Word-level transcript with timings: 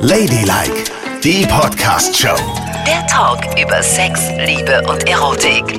Ladylike, 0.00 0.84
die 1.22 1.46
Podcast-Show. 1.46 2.36
Der 2.86 3.06
Talk 3.06 3.40
über 3.60 3.82
Sex, 3.82 4.30
Liebe 4.38 4.82
und 4.88 5.08
Erotik. 5.08 5.78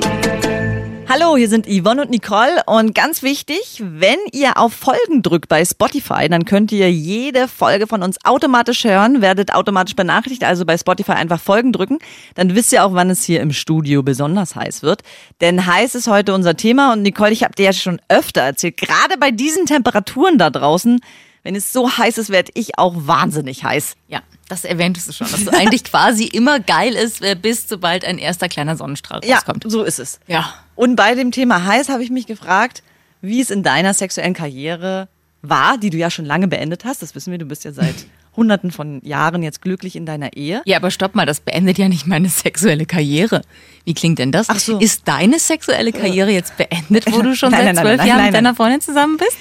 Hallo, 1.08 1.36
hier 1.36 1.48
sind 1.48 1.66
Yvonne 1.66 2.02
und 2.02 2.10
Nicole 2.10 2.62
und 2.66 2.94
ganz 2.94 3.22
wichtig, 3.22 3.82
wenn 3.84 4.18
ihr 4.32 4.58
auf 4.58 4.72
Folgen 4.72 5.22
drückt 5.22 5.48
bei 5.48 5.64
Spotify, 5.64 6.28
dann 6.28 6.44
könnt 6.44 6.70
ihr 6.70 6.90
jede 6.92 7.48
Folge 7.48 7.88
von 7.88 8.02
uns 8.02 8.24
automatisch 8.24 8.84
hören, 8.84 9.20
werdet 9.20 9.52
automatisch 9.52 9.96
benachrichtigt, 9.96 10.44
also 10.44 10.64
bei 10.64 10.78
Spotify 10.78 11.12
einfach 11.12 11.40
Folgen 11.40 11.72
drücken, 11.72 11.98
dann 12.36 12.54
wisst 12.54 12.72
ihr 12.72 12.84
auch, 12.84 12.94
wann 12.94 13.10
es 13.10 13.24
hier 13.24 13.40
im 13.40 13.52
Studio 13.52 14.04
besonders 14.04 14.54
heiß 14.54 14.82
wird. 14.82 15.02
Denn 15.40 15.66
heiß 15.66 15.96
ist 15.96 16.06
heute 16.06 16.34
unser 16.34 16.56
Thema 16.56 16.92
und 16.92 17.02
Nicole, 17.02 17.32
ich 17.32 17.42
habe 17.42 17.54
dir 17.54 17.64
ja 17.66 17.72
schon 17.72 18.00
öfter 18.08 18.42
erzählt, 18.42 18.76
gerade 18.76 19.18
bei 19.18 19.32
diesen 19.32 19.66
Temperaturen 19.66 20.38
da 20.38 20.50
draußen, 20.50 21.00
wenn 21.42 21.54
es 21.54 21.72
so 21.72 21.90
heiß 21.96 22.18
ist, 22.18 22.30
werde 22.30 22.52
ich 22.54 22.78
auch 22.78 22.94
wahnsinnig 22.96 23.64
heiß. 23.64 23.94
Ja, 24.08 24.20
das 24.48 24.64
erwähntest 24.64 25.08
du 25.08 25.12
schon, 25.12 25.30
dass 25.30 25.40
es 25.40 25.48
eigentlich 25.48 25.84
quasi 25.84 26.24
immer 26.24 26.60
geil 26.60 26.94
ist, 26.94 27.22
äh, 27.22 27.34
bis 27.40 27.68
sobald 27.68 28.04
ein 28.04 28.18
erster 28.18 28.48
kleiner 28.48 28.76
Sonnenstrahl 28.76 29.20
Ja, 29.24 29.36
rauskommt. 29.36 29.64
so 29.66 29.82
ist 29.82 29.98
es. 29.98 30.20
Ja. 30.26 30.52
Und 30.74 30.96
bei 30.96 31.14
dem 31.14 31.30
Thema 31.32 31.64
heiß 31.64 31.88
habe 31.88 32.02
ich 32.02 32.10
mich 32.10 32.26
gefragt, 32.26 32.82
wie 33.22 33.40
es 33.40 33.50
in 33.50 33.62
deiner 33.62 33.94
sexuellen 33.94 34.34
Karriere 34.34 35.08
war, 35.42 35.78
die 35.78 35.90
du 35.90 35.96
ja 35.96 36.10
schon 36.10 36.24
lange 36.26 36.48
beendet 36.48 36.84
hast. 36.84 37.00
Das 37.02 37.14
wissen 37.14 37.30
wir, 37.30 37.38
du 37.38 37.46
bist 37.46 37.64
ja 37.64 37.72
seit 37.72 37.94
hunderten 38.36 38.70
von 38.70 39.00
Jahren 39.04 39.42
jetzt 39.42 39.60
glücklich 39.62 39.96
in 39.96 40.06
deiner 40.06 40.34
Ehe. 40.34 40.62
Ja, 40.64 40.76
aber 40.76 40.90
stopp 40.90 41.14
mal, 41.14 41.26
das 41.26 41.40
beendet 41.40 41.78
ja 41.78 41.88
nicht 41.88 42.06
meine 42.06 42.28
sexuelle 42.28 42.86
Karriere. 42.86 43.42
Wie 43.84 43.94
klingt 43.94 44.18
denn 44.18 44.30
das? 44.32 44.48
Ach 44.50 44.58
so. 44.58 44.78
Ist 44.78 45.08
deine 45.08 45.38
sexuelle 45.38 45.92
Karriere 45.92 46.30
jetzt 46.30 46.56
beendet, 46.56 47.10
wo 47.10 47.22
du 47.22 47.34
schon 47.36 47.50
Nein, 47.50 47.74
seit 47.74 47.84
zwölf 47.84 47.98
Jahren 47.98 48.08
nein, 48.08 48.16
mit 48.26 48.32
nein. 48.34 48.44
deiner 48.44 48.54
Freundin 48.54 48.80
zusammen 48.80 49.16
bist? 49.16 49.36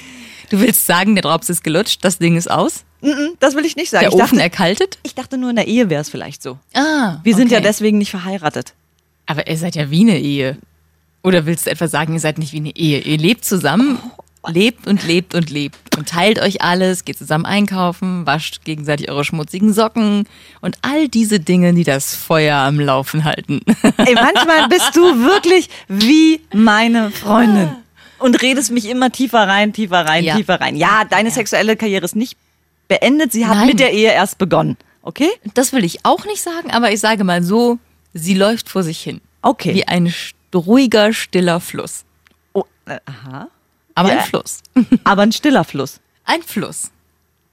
Du 0.49 0.59
willst 0.59 0.85
sagen, 0.85 1.15
der 1.15 1.21
Drops 1.21 1.49
ist 1.49 1.63
gelutscht, 1.63 2.03
das 2.03 2.17
Ding 2.17 2.35
ist 2.35 2.49
aus, 2.49 2.83
Das 3.39 3.55
will 3.55 3.65
ich 3.65 3.75
nicht 3.75 3.89
sagen. 3.91 4.01
der 4.03 4.09
ich, 4.09 4.15
Ofen 4.15 4.37
dachte, 4.37 4.41
erkaltet? 4.41 4.97
ich 5.03 5.15
dachte 5.15 5.37
nur 5.37 5.49
in 5.51 5.55
der 5.55 5.67
Ehe 5.67 5.89
wäre 5.89 6.01
es 6.01 6.09
vielleicht 6.09 6.41
so. 6.43 6.57
Ah, 6.73 7.17
Wir 7.23 7.35
sind 7.35 7.51
ja 7.51 7.59
okay. 7.59 7.67
deswegen 7.67 7.97
nicht 7.97 8.11
verheiratet. 8.11 8.73
Aber 9.25 9.47
ihr 9.47 9.57
seid 9.57 9.75
ja 9.75 9.89
wie 9.91 10.01
eine 10.01 10.17
Ehe. 10.19 10.57
Oder 11.23 11.45
willst 11.45 11.65
du 11.67 11.69
etwa 11.71 11.87
sagen, 11.87 12.13
ihr 12.13 12.19
seid 12.19 12.37
nicht 12.39 12.51
wie 12.53 12.57
eine 12.57 12.75
Ehe? 12.75 12.99
Ihr 12.99 13.17
lebt 13.17 13.45
zusammen, 13.45 13.99
lebt 14.47 14.87
und 14.87 15.05
lebt 15.05 15.35
und 15.35 15.49
lebt 15.49 15.97
und 15.97 16.07
teilt 16.09 16.39
euch 16.41 16.61
alles, 16.61 17.03
geht 17.05 17.17
zusammen 17.17 17.45
einkaufen, 17.45 18.25
wascht 18.25 18.63
gegenseitig 18.63 19.09
eure 19.11 19.25
schmutzigen 19.25 19.73
Socken 19.73 20.23
und 20.61 20.77
all 20.81 21.09
diese 21.09 21.39
Dinge, 21.41 21.73
die 21.73 21.83
das 21.83 22.15
Feuer 22.15 22.57
am 22.57 22.79
Laufen 22.79 23.23
halten. 23.25 23.59
Ey, 23.97 24.15
manchmal 24.15 24.67
bist 24.69 24.95
du 24.95 25.01
wirklich 25.23 25.69
wie 25.89 26.39
meine 26.53 27.11
Freundin 27.11 27.69
und 28.19 28.41
redest 28.41 28.71
mich 28.71 28.85
immer 28.85 29.11
tiefer 29.11 29.47
rein, 29.47 29.73
tiefer 29.73 30.05
rein, 30.05 30.23
Ja. 30.23 30.35
tiefer 30.35 30.59
rein. 30.61 30.75
Ja, 30.75 31.03
deine 31.05 31.31
sexuelle 31.31 31.75
Karriere 31.75 32.05
ist 32.05 32.15
nicht 32.15 32.37
beendet, 32.87 33.31
sie 33.31 33.45
hat 33.47 33.57
Nein. 33.57 33.67
mit 33.67 33.79
der 33.79 33.91
Ehe 33.93 34.11
erst 34.11 34.37
begonnen. 34.37 34.77
Okay? 35.01 35.29
Das 35.53 35.73
will 35.73 35.83
ich 35.85 36.05
auch 36.05 36.25
nicht 36.25 36.41
sagen, 36.41 36.71
aber 36.71 36.91
ich 36.91 36.99
sage 36.99 37.23
mal 37.23 37.41
so, 37.43 37.79
sie 38.13 38.33
läuft 38.33 38.69
vor 38.69 38.83
sich 38.83 38.99
hin. 39.01 39.21
Okay. 39.41 39.73
Wie 39.73 39.87
ein 39.87 40.13
ruhiger, 40.53 41.13
stiller 41.13 41.59
Fluss. 41.59 42.03
Oh, 42.53 42.63
äh, 42.85 42.99
aha. 43.05 43.47
Aber 43.95 44.09
Ja. 44.09 44.19
ein 44.19 44.25
Fluss. 44.25 44.61
Aber 45.03 45.21
ein 45.23 45.31
stiller 45.31 45.63
Fluss. 45.63 45.99
Ein 46.25 46.41
Fluss. 46.43 46.91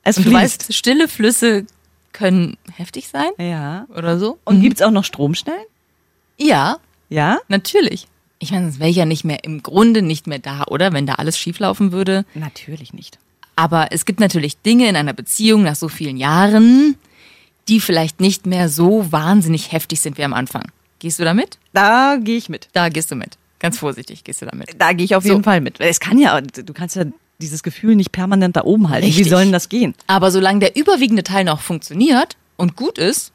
Es 0.02 0.16
Und 0.18 0.26
du 0.26 0.30
fließt. 0.30 0.42
weißt, 0.68 0.74
stille 0.74 1.08
Flüsse 1.08 1.66
können 2.12 2.56
heftig 2.72 3.08
sein 3.08 3.30
ja. 3.38 3.86
oder 3.94 4.18
so. 4.18 4.38
Und 4.44 4.60
gibt's 4.62 4.80
auch 4.82 4.90
noch 4.90 5.04
Stromschnellen? 5.04 5.64
Ja, 6.38 6.78
Ja? 7.08 7.38
Natürlich. 7.48 8.06
Ich 8.38 8.50
meine, 8.50 8.64
sonst 8.66 8.78
wäre 8.80 8.90
ich 8.90 8.96
ja 8.96 9.04
nicht 9.06 9.24
mehr 9.24 9.44
im 9.44 9.62
Grunde 9.62 10.02
nicht 10.02 10.26
mehr 10.26 10.38
da, 10.38 10.64
oder? 10.64 10.92
Wenn 10.92 11.06
da 11.06 11.14
alles 11.14 11.38
schieflaufen 11.38 11.92
würde. 11.92 12.24
Natürlich 12.34 12.92
nicht. 12.92 13.18
Aber 13.56 13.88
es 13.92 14.04
gibt 14.04 14.20
natürlich 14.20 14.58
Dinge 14.60 14.88
in 14.88 14.96
einer 14.96 15.14
Beziehung 15.14 15.62
nach 15.62 15.76
so 15.76 15.88
vielen 15.88 16.18
Jahren, 16.18 16.96
die 17.68 17.80
vielleicht 17.80 18.20
nicht 18.20 18.46
mehr 18.46 18.68
so 18.68 19.10
wahnsinnig 19.10 19.72
heftig 19.72 20.00
sind 20.00 20.18
wie 20.18 20.24
am 20.24 20.34
Anfang. 20.34 20.70
Gehst 20.98 21.18
du 21.18 21.24
damit? 21.24 21.58
Da 21.72 22.16
gehe 22.20 22.36
ich 22.36 22.48
mit. 22.48 22.68
Da 22.74 22.90
gehst 22.90 23.10
du 23.10 23.14
mit. 23.16 23.38
Ganz 23.58 23.78
vorsichtig 23.78 24.22
gehst 24.24 24.42
du 24.42 24.46
damit. 24.46 24.70
Da 24.78 24.92
gehe 24.92 25.04
ich 25.06 25.14
auf 25.16 25.22
So. 25.22 25.30
jeden 25.30 25.42
Fall 25.44 25.62
mit. 25.62 25.80
Es 25.80 25.98
kann 26.00 26.18
ja, 26.18 26.38
du 26.40 26.72
kannst 26.74 26.96
ja 26.96 27.04
dieses 27.38 27.62
Gefühl 27.62 27.96
nicht 27.96 28.12
permanent 28.12 28.56
da 28.56 28.64
oben 28.64 28.90
halten. 28.90 29.06
Wie 29.06 29.10
Richtig. 29.10 29.30
soll 29.30 29.44
denn 29.44 29.52
das 29.52 29.70
gehen? 29.70 29.94
Aber 30.06 30.30
solange 30.30 30.60
der 30.60 30.76
überwiegende 30.76 31.22
Teil 31.24 31.44
noch 31.44 31.60
funktioniert 31.60 32.36
und 32.56 32.76
gut 32.76 32.98
ist, 32.98 33.32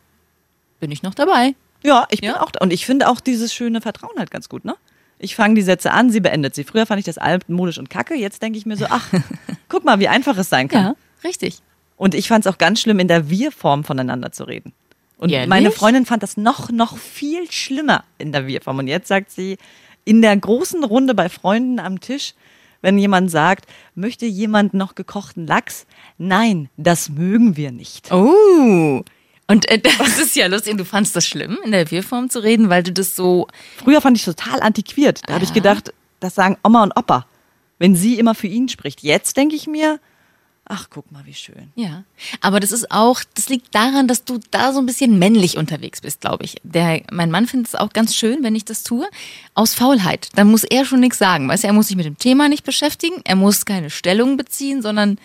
bin 0.80 0.92
ich 0.92 1.02
noch 1.04 1.16
dabei. 1.16 1.56
Ja, 1.84 2.08
ich 2.12 2.22
bin 2.22 2.30
Ja? 2.30 2.42
auch 2.42 2.52
da. 2.52 2.60
Und 2.62 2.72
ich 2.72 2.86
finde 2.86 3.10
auch 3.10 3.20
dieses 3.20 3.52
schöne 3.54 3.82
Vertrauen 3.82 4.18
halt 4.20 4.30
ganz 4.30 4.48
gut, 4.50 4.66
ne? 4.66 4.76
Ich 5.24 5.36
fange 5.36 5.54
die 5.54 5.62
Sätze 5.62 5.92
an, 5.92 6.10
sie 6.10 6.20
beendet 6.20 6.56
sie. 6.56 6.64
Früher 6.64 6.88
fand 6.88 7.00
ich 7.00 7.06
das 7.06 7.20
altmodisch 7.20 7.78
und 7.78 7.90
kacke. 7.92 8.16
Jetzt 8.16 8.42
denke 8.42 8.58
ich 8.58 8.66
mir 8.66 8.76
so, 8.76 8.88
ach, 8.90 9.08
guck 9.70 9.86
mal, 9.86 10.00
wie 10.00 10.08
einfach 10.08 10.36
es 10.38 10.50
sein 10.50 10.68
kann. 10.68 10.84
Ja, 10.84 10.96
richtig. 11.24 11.60
Und 11.96 12.16
ich 12.16 12.28
fand 12.28 12.46
es 12.46 12.52
auch 12.52 12.58
ganz 12.58 12.82
schlimm, 12.82 12.98
in 12.98 13.08
der 13.08 13.30
Wir-Form 13.30 13.84
voneinander 13.84 14.32
zu 14.32 14.46
reden. 14.46 14.74
Und 15.18 15.30
Ehrlich? 15.30 15.50
meine 15.50 15.70
Freundin 15.70 16.08
fand 16.08 16.24
das 16.24 16.38
noch, 16.38 16.72
noch 16.72 16.98
viel 16.98 17.52
schlimmer 17.52 18.04
in 18.18 18.32
der 18.32 18.48
Wir-Form. 18.48 18.80
Und 18.80 18.88
jetzt 18.88 19.08
sagt 19.08 19.30
sie, 19.30 19.58
in 20.04 20.24
der 20.24 20.36
großen 20.36 20.84
Runde 20.84 21.14
bei 21.14 21.30
Freunden 21.30 21.80
am 21.80 22.00
Tisch, 22.00 22.34
wenn 22.82 22.98
jemand 22.98 23.30
sagt, 23.30 23.68
möchte 23.94 24.26
jemand 24.26 24.74
noch 24.74 24.96
gekochten 24.96 25.46
Lachs? 25.46 25.86
Nein, 26.18 26.70
das 26.78 27.10
mögen 27.10 27.56
wir 27.56 27.72
nicht. 27.72 28.12
Oh. 28.12 29.04
Und 29.52 29.70
äh, 29.70 29.80
das 30.00 30.18
ist 30.18 30.36
ja 30.36 30.48
lustig. 30.48 30.78
Du 30.78 30.86
fandst 30.86 31.16
das 31.16 31.28
schlimm, 31.28 31.58
in 31.66 31.72
der 31.72 31.92
Wir-Form 31.92 32.30
zu 32.30 32.40
reden, 32.40 32.70
weil 32.70 32.84
du 32.84 32.94
das 32.94 33.16
so 33.16 33.48
Früher 33.84 34.00
fand 34.00 34.18
ich 34.18 34.24
total 34.24 34.62
antiquiert. 34.62 35.22
Da 35.28 35.34
habe 35.34 35.44
ich 35.44 35.54
gedacht, 35.54 35.94
das 36.22 36.36
sagen 36.36 36.58
Oma 36.64 36.84
und 36.84 36.96
Opa, 36.98 37.26
wenn 37.78 37.96
sie 37.96 38.18
immer 38.18 38.34
für 38.34 38.48
ihn 38.48 38.70
spricht. 38.70 39.04
Jetzt 39.04 39.36
denke 39.36 39.56
ich 39.56 39.68
mir, 39.68 40.00
ach, 40.66 40.88
guck 40.90 41.12
mal, 41.12 41.26
wie 41.26 41.34
schön. 41.34 41.74
Ja, 41.76 42.06
aber 42.40 42.62
das 42.62 42.72
ist 42.72 42.92
auch, 42.92 43.22
das 43.34 43.50
liegt 43.50 43.76
daran, 43.76 44.08
dass 44.08 44.24
du 44.24 44.40
da 44.52 44.72
so 44.72 44.80
ein 44.80 44.86
bisschen 44.86 45.20
männlich 45.20 45.58
unterwegs 45.58 46.00
bist, 46.00 46.22
glaube 46.22 46.46
ich. 46.46 46.56
Der, 46.64 47.02
mein 47.12 47.30
Mann 47.30 47.46
findet 47.46 47.68
es 47.68 47.76
auch 47.76 47.92
ganz 47.92 48.16
schön, 48.16 48.44
wenn 48.44 48.56
ich 48.56 48.64
das 48.64 48.84
tue, 48.84 49.06
aus 49.54 49.74
Faulheit. 49.74 50.30
Dann 50.36 50.50
muss 50.50 50.64
er 50.64 50.86
schon 50.86 51.02
nichts 51.02 51.18
sagen, 51.18 51.50
weißt 51.50 51.64
du, 51.64 51.68
er 51.68 51.74
muss 51.74 51.88
sich 51.88 51.98
mit 51.98 52.06
dem 52.06 52.18
Thema 52.18 52.48
nicht 52.48 52.64
beschäftigen, 52.64 53.20
er 53.26 53.36
muss 53.36 53.66
keine 53.66 53.90
Stellung 53.90 54.38
beziehen, 54.38 54.82
sondern 54.82 55.18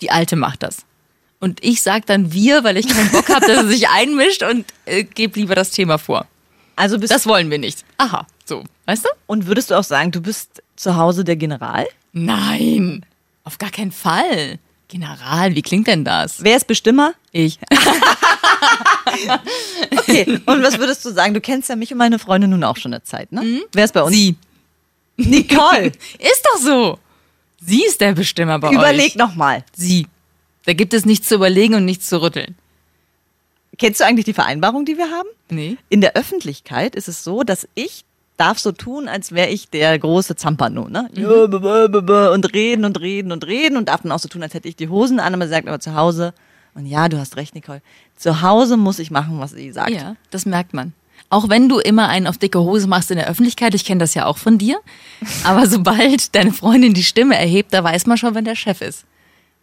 die 0.00 0.12
Alte 0.12 0.36
macht 0.36 0.62
das. 0.62 0.84
Und 1.44 1.62
ich 1.62 1.82
sag 1.82 2.06
dann 2.06 2.32
wir, 2.32 2.64
weil 2.64 2.78
ich 2.78 2.88
keinen 2.88 3.10
Bock 3.10 3.28
habe, 3.28 3.46
dass 3.46 3.58
er 3.58 3.66
sich 3.66 3.86
einmischt 3.90 4.42
und 4.42 4.64
äh, 4.86 5.04
gebe 5.04 5.38
lieber 5.38 5.54
das 5.54 5.68
Thema 5.68 5.98
vor. 5.98 6.26
Also 6.74 6.96
Das 6.96 7.26
wollen 7.26 7.50
wir 7.50 7.58
nicht. 7.58 7.84
Aha, 7.98 8.26
so, 8.46 8.64
weißt 8.86 9.04
du? 9.04 9.08
und 9.26 9.46
würdest 9.46 9.70
du 9.70 9.74
auch 9.74 9.84
sagen, 9.84 10.10
du 10.10 10.22
bist 10.22 10.62
zu 10.74 10.96
Hause 10.96 11.22
der 11.22 11.36
General? 11.36 11.86
Nein, 12.14 13.04
auf 13.44 13.58
gar 13.58 13.70
keinen 13.70 13.92
Fall. 13.92 14.58
General, 14.88 15.54
wie 15.54 15.60
klingt 15.60 15.86
denn 15.86 16.02
das? 16.02 16.42
Wer 16.42 16.56
ist 16.56 16.66
Bestimmer? 16.66 17.12
Ich. 17.30 17.58
Okay. 19.92 20.40
Und 20.46 20.62
was 20.62 20.78
würdest 20.78 21.04
du 21.04 21.10
sagen? 21.10 21.34
Du 21.34 21.40
kennst 21.40 21.68
ja 21.68 21.76
mich 21.76 21.92
und 21.92 21.98
meine 21.98 22.18
Freundin 22.18 22.50
nun 22.50 22.64
auch 22.64 22.76
schon 22.76 22.92
eine 22.92 23.02
Zeit, 23.04 23.30
ne? 23.30 23.60
Wer 23.72 23.84
ist 23.84 23.94
bei 23.94 24.02
uns? 24.02 24.12
Sie. 24.12 24.34
Nicole. 25.16 25.86
Ist 26.18 26.42
doch 26.52 26.58
so. 26.60 26.98
Sie 27.60 27.84
ist 27.84 28.00
der 28.00 28.12
Bestimmer 28.12 28.58
bei 28.58 28.72
Überleg 28.72 29.10
euch. 29.12 29.14
noch 29.16 29.34
mal. 29.36 29.64
Sie. 29.76 30.06
Da 30.66 30.72
gibt 30.72 30.94
es 30.94 31.04
nichts 31.04 31.28
zu 31.28 31.34
überlegen 31.34 31.74
und 31.74 31.84
nichts 31.84 32.08
zu 32.08 32.20
rütteln. 32.22 32.54
Kennst 33.78 34.00
du 34.00 34.04
eigentlich 34.04 34.24
die 34.24 34.32
Vereinbarung, 34.34 34.84
die 34.84 34.96
wir 34.96 35.10
haben? 35.10 35.28
Nee. 35.50 35.76
In 35.88 36.00
der 36.00 36.14
Öffentlichkeit 36.16 36.94
ist 36.94 37.08
es 37.08 37.24
so, 37.24 37.42
dass 37.42 37.68
ich 37.74 38.04
darf 38.36 38.58
so 38.58 38.72
tun, 38.72 39.08
als 39.08 39.32
wäre 39.32 39.48
ich 39.48 39.68
der 39.68 39.98
große 39.98 40.36
Zampano, 40.36 40.88
ne? 40.88 41.08
B- 41.14 41.22
Und 42.32 42.52
reden 42.54 42.84
und 42.84 43.00
reden 43.00 43.30
und 43.32 43.46
reden 43.46 43.76
und 43.76 43.88
darf 43.88 44.02
dann 44.02 44.12
auch 44.12 44.18
so 44.18 44.28
tun, 44.28 44.42
als 44.42 44.54
hätte 44.54 44.68
ich 44.68 44.76
die 44.76 44.88
Hosen 44.88 45.20
an, 45.20 45.34
aber 45.34 45.48
sagt 45.48 45.68
aber 45.68 45.80
zu 45.80 45.94
Hause, 45.94 46.34
und 46.74 46.86
ja, 46.86 47.08
du 47.08 47.18
hast 47.18 47.36
recht, 47.36 47.54
Nicole, 47.54 47.82
zu 48.16 48.42
Hause 48.42 48.76
muss 48.76 48.98
ich 48.98 49.10
machen, 49.12 49.38
was 49.38 49.52
sie 49.52 49.70
sagt. 49.70 49.90
Ja, 49.90 50.16
das 50.30 50.46
merkt 50.46 50.74
man. 50.74 50.92
Auch 51.30 51.48
wenn 51.48 51.68
du 51.68 51.78
immer 51.78 52.08
einen 52.08 52.26
auf 52.26 52.38
dicke 52.38 52.58
Hose 52.60 52.86
machst 52.88 53.10
in 53.12 53.16
der 53.16 53.28
Öffentlichkeit, 53.28 53.74
ich 53.74 53.84
kenne 53.84 54.00
das 54.00 54.14
ja 54.14 54.26
auch 54.26 54.38
von 54.38 54.58
dir, 54.58 54.78
aber 55.44 55.66
sobald 55.68 56.34
deine 56.34 56.52
Freundin 56.52 56.94
die 56.94 57.04
Stimme 57.04 57.36
erhebt, 57.36 57.72
da 57.72 57.82
weiß 57.84 58.06
man 58.06 58.18
schon, 58.18 58.34
wenn 58.34 58.44
der 58.44 58.56
Chef 58.56 58.80
ist. 58.80 59.04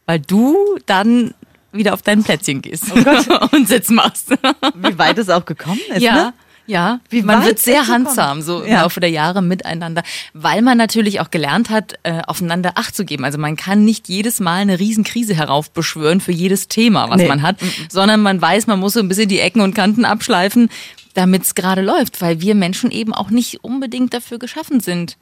Weil 0.05 0.19
du 0.19 0.55
dann 0.85 1.33
wieder 1.71 1.93
auf 1.93 2.01
dein 2.01 2.23
Plätzchen 2.23 2.61
gehst 2.61 2.85
und 3.51 3.67
Sitz 3.67 3.89
machst. 3.89 4.29
Wie 4.75 4.97
weit 4.97 5.17
es 5.17 5.29
auch 5.29 5.45
gekommen 5.45 5.79
ist, 5.89 6.01
Ja, 6.01 6.13
ne? 6.15 6.33
ja. 6.67 6.99
Wie 7.09 7.21
man 7.21 7.45
wird 7.45 7.59
sehr 7.59 7.87
handsam 7.87 8.41
so 8.41 8.61
im 8.61 8.69
Ja. 8.71 8.81
Laufe 8.81 8.99
der 8.99 9.09
Jahre 9.09 9.41
miteinander, 9.41 10.03
weil 10.33 10.61
man 10.63 10.77
natürlich 10.77 11.21
auch 11.21 11.31
gelernt 11.31 11.69
hat, 11.69 11.93
äh, 12.03 12.21
aufeinander 12.27 12.73
Acht 12.75 12.93
zu 12.95 13.05
geben. 13.05 13.23
Also 13.23 13.37
man 13.37 13.55
kann 13.55 13.85
nicht 13.85 14.09
jedes 14.09 14.41
Mal 14.41 14.57
eine 14.61 14.79
Riesenkrise 14.79 15.33
heraufbeschwören 15.33 16.19
für 16.19 16.33
jedes 16.33 16.67
Thema, 16.67 17.09
was 17.09 17.17
Nee. 17.21 17.27
man 17.29 17.41
hat, 17.41 17.55
sondern 17.89 18.21
man 18.21 18.41
weiß, 18.41 18.67
man 18.67 18.79
muss 18.79 18.93
so 18.93 18.99
ein 18.99 19.07
bisschen 19.07 19.29
die 19.29 19.39
Ecken 19.39 19.61
und 19.61 19.73
Kanten 19.73 20.03
abschleifen, 20.03 20.69
damit 21.13 21.43
es 21.43 21.55
gerade 21.55 21.81
läuft, 21.81 22.21
weil 22.21 22.41
wir 22.41 22.53
Menschen 22.55 22.91
eben 22.91 23.13
auch 23.13 23.29
nicht 23.29 23.63
unbedingt 23.63 24.13
dafür 24.13 24.39
geschaffen 24.39 24.81
sind, 24.81 25.17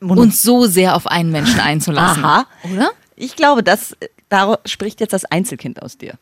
uns 0.00 0.40
so 0.42 0.66
sehr 0.66 0.94
auf 0.96 1.06
einen 1.08 1.30
Menschen 1.32 1.58
einzulassen. 1.60 2.24
Aha. 2.24 2.46
Oder? 2.72 2.90
Ich 3.20 3.36
glaube, 3.36 3.62
das, 3.62 3.96
da 4.28 4.58
spricht 4.64 5.00
jetzt 5.00 5.12
das 5.12 5.24
Einzelkind 5.24 5.82
aus 5.82 5.98
dir. 5.98 6.14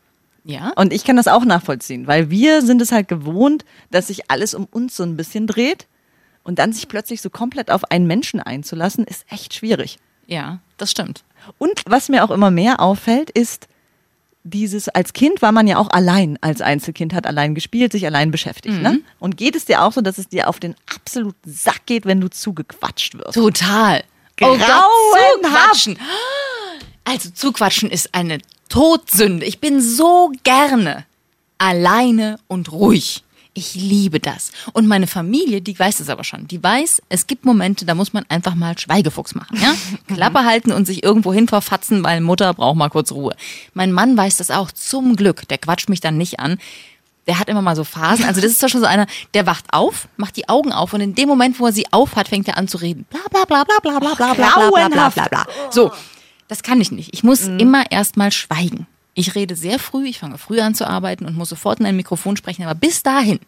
Ja. 0.43 0.71
Und 0.75 0.93
ich 0.93 1.03
kann 1.03 1.15
das 1.15 1.27
auch 1.27 1.45
nachvollziehen, 1.45 2.07
weil 2.07 2.29
wir 2.29 2.61
sind 2.61 2.81
es 2.81 2.91
halt 2.91 3.07
gewohnt, 3.07 3.65
dass 3.91 4.07
sich 4.07 4.31
alles 4.31 4.53
um 4.53 4.65
uns 4.65 4.95
so 4.95 5.03
ein 5.03 5.17
bisschen 5.17 5.47
dreht 5.47 5.87
und 6.43 6.59
dann 6.59 6.73
sich 6.73 6.87
plötzlich 6.87 7.21
so 7.21 7.29
komplett 7.29 7.69
auf 7.69 7.91
einen 7.91 8.07
Menschen 8.07 8.39
einzulassen, 8.39 9.03
ist 9.05 9.25
echt 9.29 9.53
schwierig. 9.53 9.99
ja, 10.27 10.59
das 10.77 10.91
stimmt. 10.91 11.23
Und 11.57 11.81
was 11.85 12.09
mir 12.09 12.23
auch 12.23 12.31
immer 12.31 12.51
mehr 12.51 12.79
auffällt, 12.79 13.29
ist, 13.29 13.67
dieses, 14.43 14.87
als 14.89 15.13
Kind 15.13 15.41
war 15.41 15.51
man 15.51 15.67
ja 15.67 15.77
auch 15.77 15.89
allein, 15.89 16.37
als 16.41 16.61
Einzelkind 16.61 17.13
hat 17.13 17.27
allein 17.27 17.55
gespielt, 17.55 17.91
sich 17.91 18.05
allein 18.05 18.31
beschäftigt. 18.31 18.81
Ne? 18.81 19.01
Und 19.19 19.37
geht 19.37 19.55
es 19.55 19.65
dir 19.65 19.83
auch 19.83 19.91
so, 19.91 20.01
dass 20.01 20.17
es 20.17 20.29
dir 20.29 20.47
auf 20.47 20.59
den 20.59 20.75
absoluten 20.95 21.51
Sack 21.51 21.85
geht, 21.85 22.05
wenn 22.05 22.21
du 22.21 22.29
zugequatscht 22.29 23.15
wirst? 23.15 23.33
Total. 23.33 24.03
Oh 24.41 24.47
Gott, 24.47 24.59
Grauenhaft. 24.59 25.75
zuquatschen. 25.75 25.99
Also 27.03 27.29
zuquatschen 27.29 27.89
ist 27.89 28.13
eine 28.13 28.39
Todsünde. 28.69 29.45
Ich 29.45 29.59
bin 29.59 29.81
so 29.81 30.31
gerne 30.43 31.05
alleine 31.57 32.39
und 32.47 32.71
ruhig. 32.71 33.23
Ich 33.55 33.75
liebe 33.75 34.19
das. 34.19 34.51
Und 34.73 34.87
meine 34.87 35.07
Familie, 35.07 35.59
die 35.59 35.77
weiß 35.77 35.99
es 35.99 36.09
aber 36.09 36.23
schon. 36.23 36.47
Die 36.47 36.63
weiß, 36.63 37.01
es 37.09 37.27
gibt 37.27 37.45
Momente, 37.45 37.83
da 37.83 37.95
muss 37.95 38.13
man 38.13 38.25
einfach 38.29 38.55
mal 38.55 38.77
Schweigefuchs 38.77 39.35
machen. 39.35 39.59
Ja? 39.59 39.73
Klappe 40.15 40.45
halten 40.45 40.71
und 40.71 40.85
sich 40.85 41.03
irgendwo 41.03 41.33
hin 41.33 41.47
verfatzen, 41.47 42.03
weil 42.03 42.21
Mutter 42.21 42.53
braucht 42.53 42.77
mal 42.77 42.89
kurz 42.89 43.11
Ruhe. 43.11 43.35
Mein 43.73 43.91
Mann 43.91 44.15
weiß 44.15 44.37
das 44.37 44.51
auch, 44.51 44.71
zum 44.71 45.15
Glück. 45.15 45.47
Der 45.49 45.57
quatscht 45.57 45.89
mich 45.89 45.99
dann 45.99 46.17
nicht 46.17 46.39
an. 46.39 46.57
Der 47.27 47.39
hat 47.39 47.49
immer 47.49 47.61
mal 47.61 47.75
so 47.75 47.83
Phasen. 47.83 48.23
Also 48.25 48.39
das 48.39 48.51
ist 48.51 48.59
zwar 48.59 48.69
schon 48.69 48.81
so 48.81 48.87
einer, 48.87 49.07
der 49.33 49.45
wacht 49.45 49.65
auf, 49.73 50.07
macht 50.15 50.37
die 50.37 50.47
Augen 50.47 50.71
auf 50.71 50.93
und 50.93 51.01
in 51.01 51.15
dem 51.15 51.27
Moment, 51.27 51.59
wo 51.59 51.65
er 51.65 51.73
sie 51.73 51.91
auf 51.91 52.15
hat, 52.15 52.29
fängt 52.29 52.47
er 52.47 52.57
an 52.57 52.67
zu 52.67 52.77
reden. 52.77 53.05
Bla 53.09 53.19
bla 53.29 53.45
bla 53.45 53.63
bla 53.63 53.79
bla 53.81 53.99
bla 53.99 54.15
bla 54.15 54.33
bla 54.33 54.33
bla 54.33 54.69
bla 54.69 54.69
bla 54.69 54.69
grauenhaft. 54.69 55.15
bla 55.15 55.27
bla. 55.27 55.47
So, 55.69 55.91
das 56.49 56.61
kann 56.63 56.81
ich 56.81 56.91
nicht. 56.91 57.13
Ich 57.13 57.23
muss 57.23 57.47
immer 57.47 57.89
erst 57.91 58.17
mal 58.17 58.31
schweigen. 58.33 58.85
Ich 59.13 59.35
rede 59.35 59.55
sehr 59.55 59.79
früh, 59.79 60.05
ich 60.07 60.19
fange 60.19 60.37
früh 60.37 60.59
an 60.59 60.75
zu 60.75 60.85
arbeiten 60.87 61.25
und 61.25 61.35
muss 61.37 61.49
sofort 61.49 61.79
in 61.79 61.85
ein 61.85 61.95
Mikrofon 61.95 62.35
sprechen, 62.37 62.63
aber 62.63 62.75
bis 62.75 63.01
dahin 63.03 63.39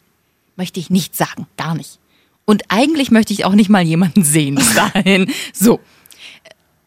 möchte 0.56 0.80
ich 0.80 0.90
nichts 0.90 1.18
sagen, 1.18 1.48
gar 1.58 1.76
nicht. 1.76 2.00
Und 2.46 2.64
eigentlich 2.70 3.12
möchte 3.12 3.34
ich 3.34 3.44
auch 3.46 3.54
nicht 3.54 3.70
mal 3.70 3.84
jemanden 3.84 4.24
sehen 4.24 4.56
bis 4.56 4.74
dahin. 4.76 5.32
So. 5.54 5.80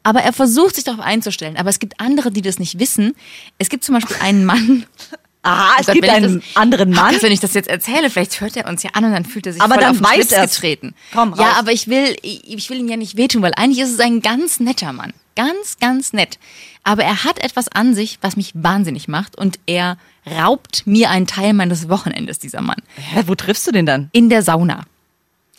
Aber 0.03 0.21
er 0.21 0.33
versucht 0.35 0.75
sich 0.75 0.85
darauf 0.85 1.01
einzustellen. 1.01 1.57
Aber 1.57 1.71
es 1.71 1.79
gibt 1.79 1.99
andere, 1.99 2.31
die 2.31 2.43
das 2.43 2.59
nicht 2.59 2.79
wissen. 2.79 3.15
Es 3.59 3.71
gibt 3.71 3.85
zum 3.85 3.95
Beispiel 3.95 4.17
einen 4.21 4.45
Mann. 4.45 4.85
Aha, 5.43 5.77
es 5.79 5.83
Oh 5.89 5.93
Gott, 5.93 5.95
gibt 5.95 6.09
einen 6.11 6.41
das- 6.41 6.57
anderen 6.57 6.91
Mann. 6.91 7.13
Gott, 7.15 7.23
wenn 7.23 7.33
ich 7.33 7.41
das 7.41 7.55
jetzt 7.55 7.69
erzähle, 7.69 8.11
vielleicht 8.11 8.41
hört 8.41 8.57
er 8.57 8.67
uns 8.69 8.83
ja 8.83 8.91
an 8.93 9.05
und 9.05 9.13
dann 9.13 9.25
fühlt 9.25 9.47
er 9.47 9.53
sich 9.55 9.63
Aber 9.63 9.75
voll 9.75 9.83
dann 9.83 9.91
auf 9.93 9.97
den 10.11 10.21
weiß 10.21 10.29
getreten. 10.29 10.95
Komm, 11.13 11.33
raus. 11.33 11.39
ja, 11.41 11.53
aber 11.59 11.73
ich 11.73 11.89
will, 11.89 12.17
ich, 12.23 12.43
ich 12.53 12.69
will 12.71 12.79
ihm 12.79 12.89
ja 12.89 12.97
nicht 12.97 13.17
wehtun, 13.17 13.41
weil 13.43 13.53
eigentlich 13.55 13.79
ist 13.83 13.93
es 13.93 14.01
ein 14.01 14.21
ganz 14.21 14.61
netter 14.61 14.93
Mann. 14.93 15.13
Ganz, 15.37 15.79
ganz 15.81 16.13
nett. 16.13 16.39
Aber 16.83 17.03
er 17.05 17.25
hat 17.25 17.39
etwas 17.39 17.69
an 17.69 17.95
sich, 17.95 18.19
was 18.21 18.37
mich 18.37 18.53
wahnsinnig 18.55 19.09
macht 19.09 19.37
und 19.37 19.59
er 19.67 19.97
raubt 20.27 20.87
mir 20.87 21.11
einen 21.11 21.27
Teil 21.27 21.53
meines 21.53 21.89
Wochenendes, 21.89 22.39
dieser 22.39 22.61
Mann. 22.61 22.77
Hä, 22.97 23.23
wo 23.27 23.35
triffst 23.35 23.67
du 23.67 23.73
den 23.73 23.87
dann? 23.87 24.09
In 24.13 24.29
der 24.29 24.43
Sauna. 24.43 24.85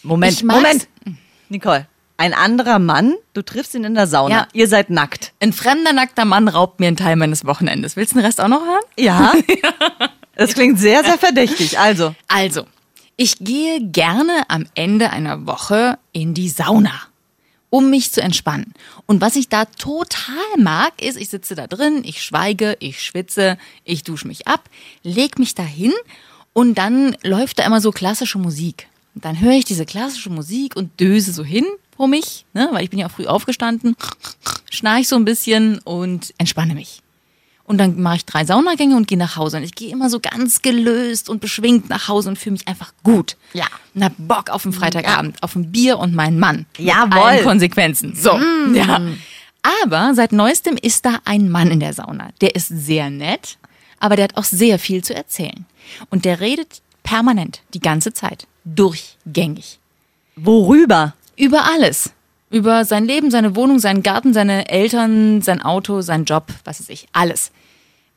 Moment, 0.04 0.44
Moment. 0.44 0.88
Nicole, 1.50 1.88
ein 2.18 2.33
anderer 2.33 2.80
Mann, 2.80 3.16
du 3.33 3.42
triffst 3.42 3.75
ihn 3.75 3.83
in 3.83 3.95
der 3.95 4.07
Sauna. 4.07 4.36
Ja. 4.36 4.48
Ihr 4.54 4.68
seid 4.68 4.89
nackt. 4.89 5.33
Ein 5.42 5.51
fremder, 5.51 5.94
nackter 5.94 6.25
Mann 6.25 6.48
raubt 6.48 6.80
mir 6.80 6.88
einen 6.88 6.98
Teil 6.98 7.16
meines 7.16 7.45
Wochenendes. 7.45 7.95
Willst 7.95 8.13
du 8.13 8.19
den 8.19 8.25
Rest 8.25 8.39
auch 8.39 8.48
noch 8.48 8.62
hören? 8.62 8.83
Ja. 8.98 9.33
Das 10.38 10.54
klingt 10.54 10.78
sehr, 10.80 11.01
sehr 11.06 11.18
verdächtig. 11.18 11.80
Also, 11.80 12.13
Also, 12.28 12.66
ich 13.16 13.38
gehe 13.39 13.80
gerne 13.80 14.44
am 14.50 14.66
Ende 14.75 15.12
einer 15.12 15.48
Woche 15.48 15.98
in 16.12 16.33
die 16.33 16.50
Sauna, 16.50 16.92
um 17.69 17.89
mich 17.89 18.12
zu 18.12 18.21
entspannen. 18.21 18.73
Und 19.06 19.21
was 19.21 19.35
ich 19.35 19.50
da 19.50 19.65
total 19.65 20.57
mag, 20.57 21.01
ist, 21.01 21.17
ich 21.17 21.29
sitze 21.29 21.56
da 21.56 21.67
drin, 21.67 22.03
ich 22.03 22.23
schweige, 22.23 22.77
ich 22.79 23.01
schwitze, 23.01 23.57
ich 23.83 24.03
dusche 24.03 24.27
mich 24.27 24.47
ab, 24.47 24.69
leg 25.03 25.39
mich 25.39 25.56
dahin 25.56 25.94
und 26.53 26.77
dann 26.77 27.15
läuft 27.23 27.59
da 27.59 27.65
immer 27.65 27.81
so 27.81 27.91
klassische 27.91 28.38
Musik. 28.38 28.88
Und 29.13 29.25
dann 29.25 29.39
höre 29.39 29.53
ich 29.53 29.65
diese 29.65 29.85
klassische 29.85 30.29
Musik 30.29 30.75
und 30.75 31.00
döse 31.00 31.31
so 31.31 31.44
hin 31.44 31.65
vor 31.95 32.07
mich, 32.07 32.45
ne, 32.53 32.69
weil 32.71 32.83
ich 32.83 32.89
bin 32.89 33.00
ja 33.00 33.07
auch 33.07 33.12
früh 33.12 33.25
aufgestanden, 33.25 33.95
schnarch 34.69 35.07
so 35.07 35.15
ein 35.15 35.25
bisschen 35.25 35.79
und 35.79 36.33
entspanne 36.38 36.75
mich. 36.75 37.01
Und 37.67 37.79
dann 37.79 38.00
mache 38.01 38.17
ich 38.17 38.25
drei 38.25 38.45
Saunagänge 38.45 38.95
und 38.95 39.07
gehe 39.07 39.17
nach 39.17 39.35
Hause. 39.35 39.57
Und 39.57 39.63
ich 39.63 39.73
gehe 39.73 39.91
immer 39.91 40.09
so 40.09 40.19
ganz 40.19 40.62
gelöst 40.62 41.29
und 41.29 41.41
beschwingt 41.41 41.89
nach 41.89 42.07
Hause 42.07 42.29
und 42.29 42.38
fühle 42.38 42.53
mich 42.53 42.67
einfach 42.67 42.94
gut. 43.03 43.38
Ja. 43.53 43.65
Und 43.95 44.03
hab 44.03 44.13
Bock 44.17 44.50
auf 44.51 44.63
den 44.63 44.73
Freitagabend, 44.73 45.41
auf 45.41 45.56
ein 45.56 45.71
Bier 45.71 45.97
und 45.97 46.13
meinen 46.13 46.39
Mann. 46.39 46.67
Mit 46.77 46.88
Jawohl. 46.88 47.19
allen 47.19 47.44
Konsequenzen. 47.44 48.15
So. 48.15 48.39
Ja. 48.73 49.01
Aber 49.81 50.13
seit 50.13 50.31
neuestem 50.31 50.77
ist 50.79 51.06
da 51.06 51.19
ein 51.25 51.50
Mann 51.50 51.71
in 51.71 51.79
der 51.79 51.94
Sauna. 51.94 52.29
Der 52.41 52.56
ist 52.56 52.67
sehr 52.67 53.09
nett, 53.09 53.57
aber 54.00 54.15
der 54.15 54.25
hat 54.25 54.38
auch 54.38 54.44
sehr 54.44 54.77
viel 54.77 55.03
zu 55.03 55.15
erzählen. 55.15 55.65
Und 56.11 56.25
der 56.25 56.39
redet 56.39 56.81
permanent, 57.01 57.61
die 57.73 57.79
ganze 57.79 58.13
Zeit. 58.13 58.47
Durchgängig. 58.63 59.79
worüber? 60.35 61.13
Über 61.38 61.65
alles. 61.65 62.11
Über 62.50 62.86
sein 62.86 63.06
Leben, 63.06 63.31
seine 63.31 63.56
Wohnung, 63.56 63.80
seinen 63.80 64.03
Garten, 64.03 64.33
seine 64.33 64.69
Eltern, 64.69 65.42
sein 65.42 65.62
Auto, 65.62 66.01
seinen 66.01 66.25
Job, 66.25 66.47
was 66.63 66.80
weiß 66.80 66.89
ich, 66.89 67.07
alles. 67.12 67.51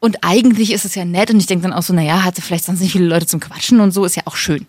Und 0.00 0.18
eigentlich 0.22 0.72
ist 0.72 0.84
es 0.84 0.94
ja 0.94 1.04
nett 1.04 1.30
und 1.30 1.40
ich 1.40 1.46
denke 1.46 1.64
dann 1.64 1.72
auch 1.72 1.82
so, 1.82 1.92
naja, 1.92 2.22
hatte 2.22 2.40
vielleicht 2.42 2.64
sonst 2.64 2.80
nicht 2.80 2.92
viele 2.92 3.06
Leute 3.06 3.26
zum 3.26 3.40
Quatschen 3.40 3.80
und 3.80 3.90
so, 3.90 4.04
ist 4.04 4.16
ja 4.16 4.22
auch 4.26 4.36
schön. 4.36 4.66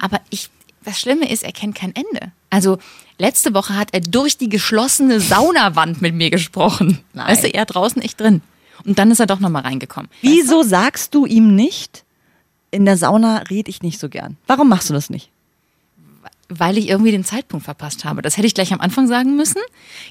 Aber 0.00 0.20
ich, 0.30 0.50
das 0.84 0.98
Schlimme 0.98 1.30
ist, 1.30 1.44
er 1.44 1.52
kennt 1.52 1.76
kein 1.76 1.94
Ende. 1.94 2.32
Also 2.50 2.78
letzte 3.18 3.54
Woche 3.54 3.76
hat 3.76 3.90
er 3.92 4.00
durch 4.00 4.36
die 4.36 4.48
geschlossene 4.48 5.20
Saunawand 5.20 6.02
mit 6.02 6.14
mir 6.14 6.30
gesprochen. 6.30 6.98
Nein. 7.12 7.28
Weißt 7.28 7.44
du, 7.44 7.48
er 7.48 7.66
draußen, 7.66 8.02
ich 8.02 8.16
drin. 8.16 8.42
Und 8.84 8.98
dann 8.98 9.10
ist 9.10 9.20
er 9.20 9.26
doch 9.26 9.40
nochmal 9.40 9.62
reingekommen. 9.62 10.10
Wieso 10.22 10.62
sagst 10.62 11.14
du 11.14 11.26
ihm 11.26 11.54
nicht, 11.54 12.04
in 12.70 12.84
der 12.84 12.96
Sauna 12.96 13.38
rede 13.50 13.70
ich 13.70 13.82
nicht 13.82 14.00
so 14.00 14.08
gern? 14.08 14.36
Warum 14.46 14.68
machst 14.68 14.88
du 14.90 14.94
das 14.94 15.10
nicht? 15.10 15.30
Weil 16.48 16.78
ich 16.78 16.88
irgendwie 16.88 17.10
den 17.10 17.24
Zeitpunkt 17.24 17.64
verpasst 17.64 18.04
habe. 18.04 18.22
Das 18.22 18.36
hätte 18.36 18.46
ich 18.46 18.54
gleich 18.54 18.72
am 18.72 18.80
Anfang 18.80 19.06
sagen 19.06 19.36
müssen. 19.36 19.60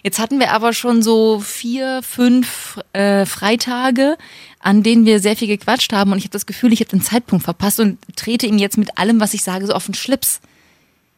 Jetzt 0.03 0.19
hatten 0.19 0.39
wir 0.39 0.51
aber 0.51 0.73
schon 0.73 1.01
so 1.01 1.39
vier, 1.39 2.01
fünf 2.03 2.79
äh, 2.93 3.25
Freitage, 3.25 4.17
an 4.59 4.83
denen 4.83 5.05
wir 5.05 5.19
sehr 5.19 5.35
viel 5.35 5.47
gequatscht 5.47 5.93
haben 5.93 6.11
und 6.11 6.19
ich 6.19 6.25
habe 6.25 6.31
das 6.31 6.45
Gefühl, 6.45 6.73
ich 6.73 6.79
habe 6.79 6.89
den 6.89 7.01
Zeitpunkt 7.01 7.43
verpasst 7.43 7.79
und 7.79 7.97
trete 8.15 8.45
ihm 8.45 8.57
jetzt 8.57 8.77
mit 8.77 8.97
allem, 8.97 9.19
was 9.19 9.33
ich 9.33 9.43
sage, 9.43 9.65
so 9.65 9.73
auf 9.73 9.85
den 9.85 9.95
Schlips. 9.95 10.39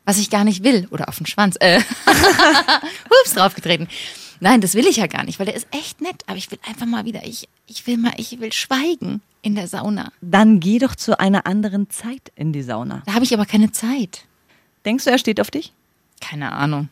Was 0.05 0.17
ich 0.17 0.29
gar 0.29 0.43
nicht 0.43 0.63
will. 0.63 0.87
Oder 0.89 1.07
auf 1.07 1.17
den 1.17 1.27
Schwanz. 1.27 1.55
Äh. 1.59 1.79
Hups, 2.07 3.35
draufgetreten. 3.35 3.87
Nein, 4.39 4.61
das 4.61 4.73
will 4.73 4.87
ich 4.87 4.95
ja 4.95 5.07
gar 5.07 5.23
nicht, 5.23 5.37
weil 5.37 5.45
der 5.45 5.55
ist 5.55 5.67
echt 5.71 6.01
nett. 6.01 6.23
Aber 6.25 6.37
ich 6.37 6.49
will 6.49 6.57
einfach 6.67 6.85
mal 6.85 7.05
wieder, 7.05 7.25
ich, 7.25 7.47
ich 7.67 7.85
will 7.85 7.97
mal, 7.97 8.13
ich 8.17 8.39
will 8.39 8.51
schweigen 8.51 9.21
in 9.41 9.55
der 9.55 9.67
Sauna. 9.67 10.11
Dann 10.21 10.59
geh 10.59 10.79
doch 10.79 10.95
zu 10.95 11.19
einer 11.19 11.45
anderen 11.45 11.89
Zeit 11.89 12.31
in 12.35 12.53
die 12.53 12.63
Sauna. 12.63 13.03
Da 13.05 13.13
habe 13.13 13.25
ich 13.25 13.33
aber 13.33 13.45
keine 13.45 13.71
Zeit. 13.71 14.25
Denkst 14.89 15.03
du, 15.03 15.11
er 15.11 15.19
steht 15.19 15.39
auf 15.39 15.51
dich? 15.51 15.71
Keine 16.19 16.51
Ahnung. 16.51 16.89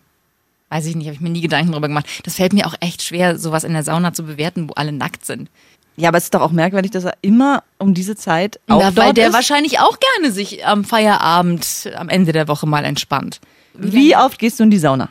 Weiß 0.70 0.86
ich 0.86 0.96
nicht, 0.96 1.08
habe 1.08 1.16
ich 1.16 1.20
mir 1.20 1.32
nie 1.32 1.42
Gedanken 1.42 1.72
darüber 1.72 1.88
gemacht. 1.88 2.06
Das 2.26 2.36
fällt 2.36 2.54
mir 2.54 2.68
auch 2.68 2.76
echt 2.80 3.02
schwer, 3.02 3.40
sowas 3.40 3.64
in 3.64 3.74
der 3.74 3.82
Sauna 3.82 4.14
zu 4.14 4.22
bewerten, 4.22 4.70
wo 4.70 4.74
alle 4.74 4.92
nackt 4.92 5.26
sind. 5.26 5.50
Ja, 5.96 6.10
aber 6.10 6.20
es 6.20 6.26
ist 6.26 6.36
doch 6.36 6.42
auch 6.42 6.52
merkwürdig, 6.52 6.92
dass 6.92 7.06
er 7.06 7.16
immer 7.22 7.64
um 7.80 7.96
diese 7.96 8.16
Zeit 8.16 8.60
auch 8.68 8.80
Ja, 8.80 8.96
weil 8.96 9.14
der 9.14 9.30
ist. 9.30 9.34
wahrscheinlich 9.34 9.80
auch 9.80 9.98
gerne 10.00 10.32
sich 10.32 10.64
am 10.64 10.84
Feierabend 10.84 11.90
am 11.96 12.08
Ende 12.08 12.34
der 12.34 12.48
Woche 12.48 12.68
mal 12.68 12.86
entspannt. 12.86 13.40
Wie 13.74 14.16
oft 14.16 14.38
gehst 14.38 14.60
du 14.60 14.64
in 14.66 14.70
die 14.70 14.78
Sauna? 14.78 15.10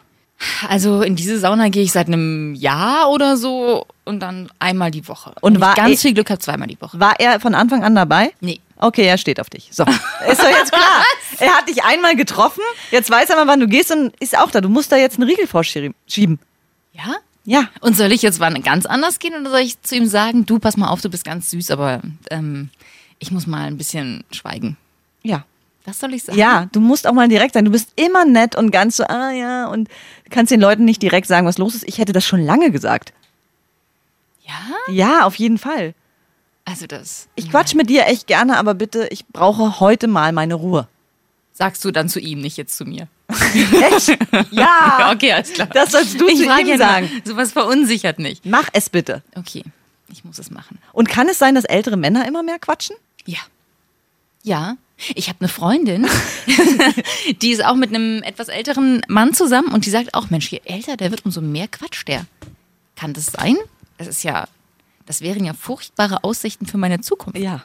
Also 0.68 1.02
in 1.02 1.16
diese 1.16 1.38
Sauna 1.38 1.68
gehe 1.68 1.82
ich 1.82 1.92
seit 1.92 2.08
einem 2.08 2.54
Jahr 2.54 3.10
oder 3.10 3.36
so 3.36 3.86
und 4.04 4.20
dann 4.20 4.50
einmal 4.58 4.90
die 4.90 5.08
Woche. 5.08 5.32
Und 5.40 5.54
Wenn 5.54 5.60
war 5.60 5.70
ich 5.70 5.76
ganz 5.76 6.02
viel 6.02 6.14
Glück 6.14 6.28
habe, 6.30 6.38
zweimal 6.40 6.68
die 6.68 6.80
Woche. 6.80 7.00
War 7.00 7.18
er 7.18 7.40
von 7.40 7.54
Anfang 7.54 7.84
an 7.84 7.94
dabei? 7.94 8.32
Nee. 8.40 8.60
Okay, 8.78 9.06
er 9.06 9.16
steht 9.16 9.40
auf 9.40 9.48
dich. 9.48 9.68
So. 9.72 9.84
Ist 10.30 10.42
doch 10.42 10.50
jetzt 10.50 10.72
klar. 10.72 11.04
er 11.38 11.56
hat 11.56 11.68
dich 11.68 11.82
einmal 11.82 12.14
getroffen, 12.14 12.62
jetzt 12.90 13.10
weiß 13.10 13.30
er 13.30 13.36
mal, 13.36 13.46
wann 13.46 13.60
du 13.60 13.66
gehst 13.66 13.90
und 13.90 14.14
ist 14.20 14.36
auch 14.36 14.50
da. 14.50 14.60
Du 14.60 14.68
musst 14.68 14.92
da 14.92 14.96
jetzt 14.96 15.18
einen 15.18 15.28
Riegel 15.28 15.46
vorschieben. 15.46 16.38
Ja? 16.92 17.16
Ja. 17.44 17.68
Und 17.80 17.96
soll 17.96 18.12
ich 18.12 18.22
jetzt 18.22 18.40
wann 18.40 18.60
ganz 18.62 18.84
anders 18.84 19.18
gehen 19.18 19.34
oder 19.40 19.50
soll 19.50 19.60
ich 19.60 19.80
zu 19.80 19.96
ihm 19.96 20.06
sagen, 20.06 20.44
du 20.44 20.58
pass 20.58 20.76
mal 20.76 20.88
auf, 20.88 21.00
du 21.00 21.08
bist 21.08 21.24
ganz 21.24 21.50
süß, 21.50 21.70
aber 21.70 22.02
ähm, 22.30 22.70
ich 23.18 23.30
muss 23.30 23.46
mal 23.46 23.66
ein 23.66 23.78
bisschen 23.78 24.24
schweigen. 24.32 24.76
Ja. 25.22 25.44
Was 25.86 26.00
soll 26.00 26.14
ich 26.14 26.24
sagen? 26.24 26.36
Ja, 26.36 26.68
du 26.72 26.80
musst 26.80 27.06
auch 27.06 27.12
mal 27.12 27.28
direkt 27.28 27.54
sein. 27.54 27.64
Du 27.64 27.70
bist 27.70 27.90
immer 27.96 28.24
nett 28.24 28.56
und 28.56 28.72
ganz 28.72 28.96
so, 28.96 29.04
ah 29.04 29.30
ja, 29.30 29.66
und 29.68 29.88
kannst 30.30 30.50
den 30.50 30.60
Leuten 30.60 30.84
nicht 30.84 31.00
direkt 31.00 31.28
sagen, 31.28 31.46
was 31.46 31.58
los 31.58 31.74
ist. 31.74 31.84
Ich 31.88 31.98
hätte 31.98 32.12
das 32.12 32.24
schon 32.24 32.44
lange 32.44 32.70
gesagt. 32.72 33.12
Ja? 34.44 34.92
Ja, 34.92 35.24
auf 35.24 35.36
jeden 35.36 35.58
Fall. 35.58 35.94
Also 36.64 36.86
das. 36.88 37.28
Ich 37.36 37.50
quatsch 37.50 37.74
mit 37.74 37.88
dir 37.88 38.06
echt 38.06 38.26
gerne, 38.26 38.58
aber 38.58 38.74
bitte, 38.74 39.06
ich 39.10 39.26
brauche 39.26 39.78
heute 39.78 40.08
mal 40.08 40.32
meine 40.32 40.54
Ruhe. 40.54 40.88
Sagst 41.52 41.84
du 41.84 41.92
dann 41.92 42.08
zu 42.08 42.18
ihm, 42.18 42.40
nicht 42.40 42.56
jetzt 42.56 42.76
zu 42.76 42.84
mir. 42.84 43.08
Echt? 43.90 44.18
Ja. 44.50 45.10
okay, 45.14 45.32
alles 45.32 45.52
klar. 45.52 45.68
Das 45.72 45.92
sollst 45.92 46.20
du 46.20 46.28
ich 46.28 46.36
zu 46.36 46.44
ihm 46.44 46.66
ja 46.66 46.76
sagen. 46.76 47.10
Nur, 47.24 47.34
sowas 47.34 47.52
verunsichert 47.52 48.18
nicht. 48.18 48.44
Mach 48.44 48.68
es 48.72 48.90
bitte. 48.90 49.22
Okay, 49.34 49.64
ich 50.08 50.24
muss 50.24 50.38
es 50.38 50.50
machen. 50.50 50.78
Und 50.92 51.08
kann 51.08 51.28
es 51.28 51.38
sein, 51.38 51.54
dass 51.54 51.64
ältere 51.64 51.96
Männer 51.96 52.26
immer 52.26 52.42
mehr 52.42 52.58
quatschen? 52.58 52.96
Ja. 53.24 53.38
Ja. 54.42 54.76
Ich 55.14 55.28
habe 55.28 55.40
eine 55.40 55.48
Freundin, 55.48 56.06
die 57.42 57.50
ist 57.50 57.64
auch 57.64 57.74
mit 57.74 57.90
einem 57.90 58.22
etwas 58.22 58.48
älteren 58.48 59.02
Mann 59.08 59.34
zusammen 59.34 59.68
und 59.68 59.84
die 59.84 59.90
sagt 59.90 60.14
auch, 60.14 60.30
Mensch, 60.30 60.48
je 60.50 60.62
älter 60.64 60.96
der 60.96 61.10
wird, 61.10 61.24
umso 61.26 61.42
mehr 61.42 61.68
quatscht 61.68 62.08
der. 62.08 62.24
Kann 62.96 63.12
das 63.12 63.26
sein? 63.26 63.56
Das 63.98 64.06
ist 64.06 64.22
ja, 64.24 64.48
das 65.04 65.20
wären 65.20 65.44
ja 65.44 65.52
furchtbare 65.52 66.24
Aussichten 66.24 66.66
für 66.66 66.78
meine 66.78 67.00
Zukunft. 67.02 67.38
Ja. 67.38 67.64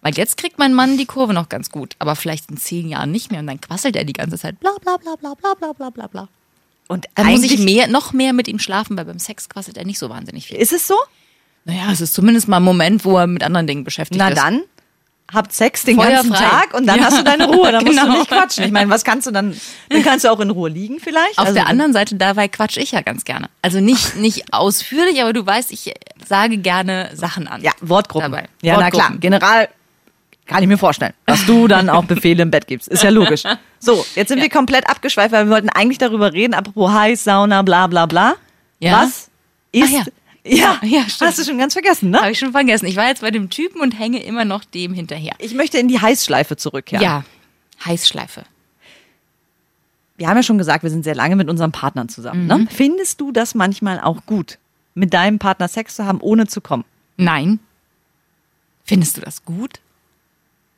Weil 0.00 0.14
jetzt 0.14 0.36
kriegt 0.38 0.58
mein 0.58 0.72
Mann 0.74 0.96
die 0.96 1.06
Kurve 1.06 1.34
noch 1.34 1.48
ganz 1.48 1.70
gut, 1.70 1.96
aber 1.98 2.16
vielleicht 2.16 2.50
in 2.50 2.56
zehn 2.56 2.88
Jahren 2.88 3.10
nicht 3.10 3.30
mehr 3.30 3.40
und 3.40 3.46
dann 3.46 3.60
quasselt 3.60 3.94
er 3.96 4.04
die 4.04 4.12
ganze 4.14 4.38
Zeit. 4.38 4.58
Bla 4.60 4.70
bla 4.80 4.96
bla 4.96 5.16
bla 5.16 5.34
bla 5.34 5.54
bla 5.54 5.72
bla 5.72 5.90
bla 5.90 6.06
bla. 6.06 6.28
Und 6.86 7.06
Dann 7.16 7.26
muss 7.26 7.42
ich 7.42 7.58
mehr, 7.58 7.86
noch 7.88 8.14
mehr 8.14 8.32
mit 8.32 8.48
ihm 8.48 8.58
schlafen, 8.58 8.96
weil 8.96 9.04
beim 9.04 9.18
Sex 9.18 9.50
quasselt 9.50 9.76
er 9.76 9.84
nicht 9.84 9.98
so 9.98 10.08
wahnsinnig 10.08 10.46
viel. 10.46 10.56
Ist 10.56 10.72
es 10.72 10.86
so? 10.86 10.94
Naja, 11.66 11.92
es 11.92 12.00
ist 12.00 12.14
zumindest 12.14 12.48
mal 12.48 12.56
ein 12.56 12.62
Moment, 12.62 13.04
wo 13.04 13.18
er 13.18 13.26
mit 13.26 13.42
anderen 13.42 13.66
Dingen 13.66 13.84
beschäftigt 13.84 14.18
Na 14.18 14.30
ist. 14.30 14.38
dann, 14.38 14.62
habt 15.32 15.52
Sex 15.52 15.84
den 15.84 15.96
Feuer 15.96 16.10
ganzen 16.10 16.34
frei. 16.34 16.44
Tag 16.44 16.74
und 16.74 16.86
dann 16.86 16.98
Ja. 16.98 17.04
hast 17.04 17.18
du 17.18 17.22
deine 17.24 17.46
Ruhe. 17.46 17.70
Dann 17.72 17.84
musst 17.84 17.98
Genau. 17.98 18.12
du 18.12 18.18
nicht 18.18 18.30
quatschen. 18.30 18.64
Ich 18.64 18.72
meine, 18.72 18.90
was 18.90 19.04
kannst 19.04 19.26
du 19.26 19.30
dann? 19.30 19.54
Dann 19.90 20.02
kannst 20.02 20.24
du 20.24 20.30
auch 20.30 20.40
in 20.40 20.50
Ruhe 20.50 20.68
liegen 20.70 21.00
vielleicht. 21.00 21.38
Auf 21.38 21.44
Also, 21.46 21.54
der 21.54 21.66
anderen 21.66 21.92
Seite, 21.92 22.16
dabei 22.16 22.48
quatsch 22.48 22.76
ich 22.78 22.92
ja 22.92 23.02
ganz 23.02 23.24
gerne. 23.24 23.48
Also 23.62 23.80
nicht, 23.80 24.16
nicht 24.16 24.52
ausführlich, 24.52 25.20
aber 25.22 25.32
du 25.32 25.44
weißt, 25.44 25.70
ich 25.72 25.92
sage 26.26 26.56
gerne 26.58 27.10
Sachen 27.14 27.46
an. 27.46 27.62
Ja, 27.62 27.72
Wortgruppen. 27.80 28.32
Dabei. 28.32 28.48
Ja, 28.62 28.74
na 28.78 28.90
klar. 28.90 28.92
Wortgruppen. 29.10 29.20
General 29.20 29.68
kann 30.46 30.62
ich 30.62 30.68
mir 30.68 30.78
vorstellen, 30.78 31.12
dass 31.26 31.44
du 31.44 31.68
dann 31.68 31.90
auch 31.90 32.04
Befehle 32.04 32.42
im 32.42 32.50
Bett 32.50 32.66
gibst. 32.66 32.88
Ist 32.88 33.02
ja 33.02 33.10
logisch. 33.10 33.42
So, 33.80 34.04
jetzt 34.16 34.26
sind 34.26 34.42
wir 34.42 34.48
komplett 34.50 34.90
abgeschweift, 34.90 35.30
weil 35.30 35.44
wir 35.46 35.52
wollten 35.52 35.68
eigentlich 35.68 35.98
darüber 35.98 36.32
reden, 36.32 36.52
apropos 36.52 36.90
Heiß, 36.92 37.22
Sauna, 37.22 37.62
bla 37.62 37.86
bla 37.86 38.06
bla. 38.06 38.34
Ja? 38.80 39.02
Was 39.02 39.28
ist. 39.70 39.92
ja. 39.92 40.02
Ja, 40.48 40.80
Ja, 40.82 41.02
stimmt. 41.08 41.28
hast 41.30 41.38
du 41.38 41.44
schon 41.44 41.58
ganz 41.58 41.72
vergessen, 41.72 42.10
ne? 42.10 42.20
Habe 42.20 42.30
ich 42.32 42.38
schon 42.38 42.52
vergessen. 42.52 42.86
Ich 42.86 42.96
war 42.96 43.06
jetzt 43.08 43.20
bei 43.20 43.30
dem 43.30 43.50
Typen 43.50 43.80
und 43.80 43.92
hänge 43.98 44.22
immer 44.22 44.44
noch 44.44 44.64
dem 44.64 44.92
hinterher. 44.94 45.34
Ich 45.38 45.54
möchte 45.54 45.78
in 45.78 45.88
die 45.88 46.00
Heißschleife 46.00 46.56
zurückkehren. 46.56 47.02
Ja, 47.04 47.24
Heißschleife. 47.84 48.44
Wir 50.16 50.28
haben 50.28 50.36
ja 50.36 50.42
schon 50.42 50.58
gesagt, 50.58 50.82
wir 50.82 50.90
sind 50.90 51.04
sehr 51.04 51.14
lange 51.14 51.36
mit 51.36 51.48
unseren 51.48 51.70
Partnern 51.72 52.08
zusammen. 52.08 52.42
Mhm. 52.42 52.46
Ne? 52.48 52.66
Findest 52.70 53.20
du 53.20 53.30
das 53.30 53.54
manchmal 53.54 54.00
auch 54.00 54.26
gut, 54.26 54.58
mit 54.94 55.14
deinem 55.14 55.38
Partner 55.38 55.68
Sex 55.68 55.96
zu 55.96 56.04
haben, 56.06 56.20
ohne 56.20 56.46
zu 56.48 56.60
kommen? 56.60 56.84
Nein. 57.16 57.60
Findest 58.84 59.16
du 59.16 59.20
das 59.20 59.44
gut? 59.44 59.80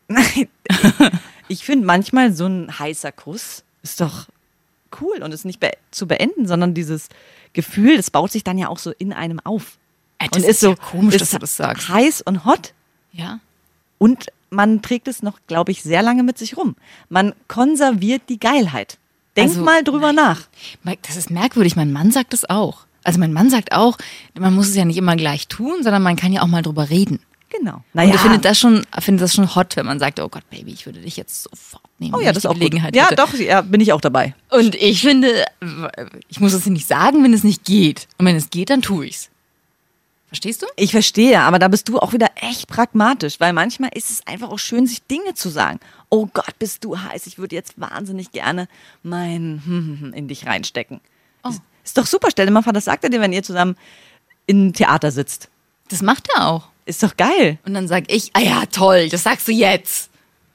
Nein. 0.09 0.49
Ich 1.49 1.65
finde 1.65 1.85
manchmal 1.85 2.33
so 2.33 2.47
ein 2.47 2.79
heißer 2.79 3.11
Kuss 3.11 3.65
ist 3.83 4.01
doch 4.01 4.29
cool 5.01 5.23
und 5.23 5.33
ist 5.33 5.45
nicht 5.45 5.61
be 5.61 5.71
zu 5.91 6.07
beenden, 6.07 6.47
sondern 6.47 6.75
dieses 6.75 7.09
Gefühl, 7.53 7.97
das 7.97 8.11
baut 8.11 8.31
sich 8.33 8.45
dann 8.45 8.59
ja 8.59 8.69
auch 8.69 8.79
so 8.79 8.91
in 8.99 9.13
einem 9.13 9.41
auf. 9.41 9.79
Äh, 10.19 10.29
und 10.35 10.45
ist 10.45 10.61
so 10.61 10.75
komisch, 10.75 11.15
ist 11.17 11.21
dass 11.23 11.31
du 11.31 11.39
das 11.39 11.57
sagst. 11.57 11.89
heiß 11.89 12.23
und 12.23 12.45
hot 12.45 12.73
Ja. 13.13 13.41
und 13.99 14.27
man 14.51 14.83
trägt 14.83 15.07
es 15.09 15.23
noch, 15.23 15.39
glaube 15.47 15.71
ich, 15.71 15.83
sehr 15.83 16.03
lange 16.03 16.23
mit 16.25 16.37
sich 16.37 16.57
rum. 16.57 16.75
Man 17.09 17.35
konserviert 17.47 18.23
die 18.29 18.41
Geilheit. 18.41 18.99
Denk 19.37 19.51
Also, 19.51 19.63
mal 19.63 19.85
drüber 19.85 20.13
nach. 20.13 20.49
Mike, 20.83 20.99
Das 21.07 21.17
ist 21.17 21.31
merkwürdig. 21.31 21.77
Mein 21.77 21.93
Mann 21.93 22.11
sagt 22.11 22.33
das 22.33 22.51
auch. 22.51 22.85
Also 23.05 23.21
mein 23.21 23.33
Mann 23.33 23.49
sagt 23.49 23.73
auch, 23.73 23.97
man 24.39 24.53
muss 24.55 24.69
es 24.69 24.75
ja 24.75 24.85
nicht 24.85 24.97
immer 24.97 25.15
gleich 25.15 25.47
tun, 25.47 25.83
sondern 25.85 26.03
man 26.03 26.17
kann 26.17 26.33
ja 26.33 26.43
auch 26.43 26.49
mal 26.49 26.63
drüber 26.63 26.91
reden. 26.91 27.21
Genau. 27.51 27.83
Und 27.95 28.01
er 28.01 28.19
findet 28.19 28.45
das 28.45 28.59
schon, 28.59 28.87
findet 29.01 29.25
das 29.25 29.35
schon 29.35 29.55
hot, 29.55 29.77
wenn 29.77 29.85
man 29.87 29.99
sagt, 29.99 30.21
oh 30.21 30.29
Gott, 30.29 30.49
Baby, 30.51 30.73
ich 30.73 30.87
würde 30.87 31.01
dich 31.01 31.17
jetzt 31.17 31.43
sofort 31.43 31.83
nehmen. 31.99 32.15
oh 32.15 32.21
ja, 32.21 32.29
ich 32.29 32.35
das 32.35 32.45
ist 32.45 32.47
auch 32.47 32.53
gut. 32.53 32.61
Gelegenheit 32.61 32.95
Ja, 32.95 33.07
hätte. 33.07 33.17
doch, 33.17 33.35
ja, 33.35 33.61
bin 33.63 33.81
ich 33.81 33.93
auch 33.93 34.01
dabei. 34.01 34.35
Und 34.51 34.75
ich 34.77 35.01
finde, 35.01 35.45
ich 36.29 36.41
muss 36.41 36.53
es 36.53 36.67
nicht 36.67 36.87
sagen, 36.87 37.25
wenn 37.25 37.35
es 37.35 37.43
nicht 37.45 37.65
geht. 37.65 38.07
Und 38.19 38.27
wenn 38.27 38.37
es 38.37 38.51
geht, 38.51 38.71
dann 38.71 38.83
tue 38.83 39.07
ich's. 39.07 39.31
Verstehst 40.29 40.63
du? 40.63 40.67
Ich 40.77 40.93
verstehe, 40.93 41.41
aber 41.41 41.59
da 41.59 41.67
bist 41.67 41.89
du 41.89 41.99
auch 41.99 42.13
wieder 42.13 42.29
echt 42.37 42.69
pragmatisch, 42.69 43.41
weil 43.41 43.53
manchmal 43.53 43.91
ist 43.95 44.11
es 44.11 44.25
einfach 44.29 44.49
auch 44.51 44.61
schön, 44.61 44.87
sich 44.87 45.03
Dinge 45.03 45.35
zu 45.35 45.49
sagen. 45.49 45.81
Oh 46.09 46.29
Gott, 46.33 46.57
bist 46.61 46.85
du 46.85 46.97
heiß, 46.97 47.27
ich 47.27 47.39
würde 47.39 47.57
jetzt 47.57 47.81
wahnsinnig 47.81 48.31
gerne 48.31 48.69
mein 49.03 50.13
in 50.15 50.29
dich 50.29 50.47
reinstecken. 50.47 51.01
Oh. 51.43 51.49
Ist, 51.49 51.63
ist 51.85 51.99
doch 51.99 52.07
super, 52.07 52.29
stell 52.31 52.47
dir 52.47 52.53
mal 52.53 52.63
vor, 52.63 52.73
das 52.73 52.85
sagt 52.85 53.03
er 53.03 53.11
dir, 53.11 53.21
wenn 53.21 53.33
ihr 53.33 53.43
zusammen 53.43 53.75
im 54.47 54.73
Theater 54.73 55.11
sitzt. 55.11 55.49
Das 55.89 56.01
macht 56.01 56.29
er 56.37 56.47
auch. 56.47 56.69
Ist 56.91 57.03
doch 57.03 57.17
geil. 57.17 57.59
Und 57.65 57.75
dann 57.75 57.89
sag 57.89 58.05
ich, 58.13 58.31
ah 58.35 58.41
ja, 58.41 58.65
toll, 58.67 59.09
das 59.09 59.23
sagst 59.23 59.47
du 59.49 59.53
jetzt. 59.53 60.11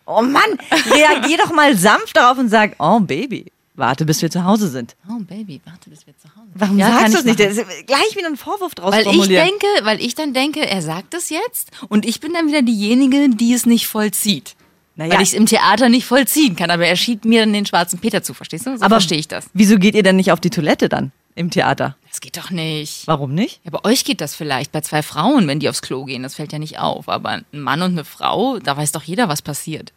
Oh 0.05 0.21
Mann, 0.21 0.59
reagier 0.91 1.37
doch 1.37 1.51
mal 1.51 1.75
sanft 1.75 2.15
darauf 2.15 2.37
und 2.37 2.49
sag, 2.49 2.75
oh 2.77 2.99
Baby, 2.99 3.45
warte, 3.73 4.05
bis 4.05 4.21
wir 4.21 4.29
zu 4.29 4.43
Hause 4.43 4.67
sind. 4.69 4.95
Oh 5.09 5.19
Baby, 5.19 5.61
warte, 5.65 5.89
bis 5.89 6.05
wir 6.05 6.13
zu 6.17 6.27
Hause 6.29 6.47
sind. 6.51 6.61
Warum 6.61 6.77
Ja, 6.77 6.91
sagst 7.09 7.25
du 7.25 7.29
ich 7.31 7.39
es 7.39 7.55
nicht? 7.57 7.87
gleich 7.87 8.15
wieder 8.15 8.27
ein 8.27 8.37
Vorwurf 8.37 8.75
draus 8.75 8.91
Weil 8.93 9.01
ich 9.01 9.07
formulieren. 9.07 9.45
denke, 9.47 9.65
weil 9.83 9.99
ich 10.01 10.13
dann 10.13 10.33
denke, 10.33 10.67
er 10.67 10.81
sagt 10.81 11.13
es 11.15 11.29
jetzt 11.31 11.71
und 11.89 12.05
ich 12.05 12.19
bin 12.19 12.33
dann 12.33 12.47
wieder 12.47 12.61
diejenige, 12.61 13.29
die 13.29 13.53
es 13.53 13.65
nicht 13.65 13.87
vollzieht. 13.87 14.55
Naja. 14.97 15.13
Weil 15.15 15.23
ich 15.23 15.29
es 15.29 15.33
im 15.33 15.45
Theater 15.47 15.89
nicht 15.89 16.05
vollziehen 16.05 16.55
kann, 16.55 16.69
aber 16.69 16.85
er 16.85 16.95
schiebt 16.95 17.25
mir 17.25 17.41
dann 17.41 17.51
den 17.53 17.65
schwarzen 17.65 17.99
Peter 17.99 18.21
zu, 18.23 18.33
verstehst 18.33 18.65
du? 18.67 18.77
So 18.77 18.83
aber 18.85 18.95
verstehe 18.97 19.17
ich 19.17 19.27
das. 19.27 19.47
Wieso 19.53 19.77
geht 19.77 19.95
ihr 19.95 20.03
denn 20.03 20.15
nicht 20.17 20.31
auf 20.31 20.39
die 20.39 20.49
Toilette 20.51 20.87
dann 20.87 21.11
im 21.35 21.49
Theater? 21.49 21.97
Das 22.15 22.21
geht 22.21 22.37
doch 22.37 22.49
nicht. 22.49 23.07
Warum 23.07 23.33
nicht? 23.33 23.59
Ja, 23.65 23.71
bei 23.71 23.83
euch 23.83 24.05
geht 24.05 24.21
das 24.21 24.35
vielleicht, 24.35 24.71
bei 24.71 24.79
zwei 24.79 25.03
Frauen, 25.03 25.49
wenn 25.49 25.59
die 25.59 25.67
aufs 25.67 25.81
Klo 25.81 26.05
gehen, 26.05 26.23
das 26.23 26.35
fällt 26.35 26.53
ja 26.53 26.59
nicht 26.59 26.79
auf. 26.79 27.09
Aber 27.09 27.27
ein 27.29 27.45
Mann 27.51 27.81
und 27.81 27.91
eine 27.91 28.05
Frau, 28.05 28.57
da 28.59 28.77
weiß 28.77 28.93
doch 28.93 29.03
jeder, 29.03 29.27
was 29.27 29.41
passiert. 29.41 29.91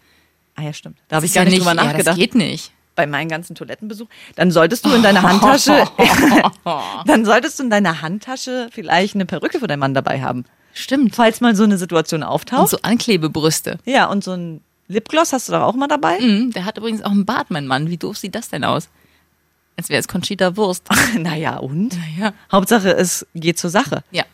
Ah 0.57 0.63
ja, 0.63 0.73
stimmt. 0.73 0.99
Da 1.07 1.17
habe 1.17 1.27
ich 1.27 1.33
gar 1.33 1.45
ja 1.45 1.51
nicht 1.51 1.61
drüber 1.61 1.71
Ja, 1.77 1.85
nachgedacht. 1.85 2.09
das 2.09 2.17
geht 2.17 2.35
nicht. 2.35 2.73
bei 2.97 3.07
meinem 3.07 3.29
ganzen 3.29 3.55
Toilettenbesuch, 3.55 4.09
dann 4.35 4.51
solltest 4.51 4.85
du 4.85 4.93
in 4.93 5.05
deiner 5.05 5.23
Handtasche, 5.31 5.85
dann 7.07 7.25
solltest 7.25 7.61
du 7.61 7.63
in 7.63 7.71
deiner 7.71 8.03
Handtasche 8.03 8.69
vielleicht 8.73 9.15
eine 9.15 9.25
Perücke 9.27 9.61
für 9.61 9.69
deinen 9.69 9.79
Mann 9.79 9.95
dabei 9.95 10.21
haben. 10.21 10.45
Stimmt. 10.75 11.15
Falls 11.15 11.41
mal 11.41 11.55
so 11.55 11.63
eine 11.63 11.79
Situation 11.79 12.23
Und 12.25 12.29
auftaucht. 12.29 12.71
so 12.71 12.79
Anklebebrüste. 12.83 13.79
Ja, 13.85 14.07
und 14.07 14.25
so 14.25 14.33
ein 14.33 14.61
Lipgloss 14.89 15.33
hast 15.33 15.49
du 15.49 15.53
doch 15.53 15.63
auch 15.63 15.75
mal 15.75 15.87
dabei? 15.87 16.19
Mhm, 16.19 16.51
der 16.53 16.65
hat 16.65 16.79
übrigens 16.79 17.03
auch 17.03 17.13
einen 17.13 17.27
Bart, 17.27 17.53
mein 17.53 17.69
Mann. 17.69 17.89
Wie 17.91 17.97
doof 17.97 18.17
sieht 18.19 18.35
das 18.35 18.49
denn 18.49 18.65
aus? 18.65 18.89
Als 19.79 19.89
wäre 19.91 20.01
es 20.01 20.09
Conchita 20.09 20.57
Wurst. 20.57 20.89
naja, 21.19 21.59
und? 21.59 21.97
Ja. 22.19 22.35
Hauptsache, 22.51 22.91
es 22.91 23.25
geht 23.35 23.59
zur 23.59 23.71
Sache. 23.71 24.03
Ja, 24.11 24.25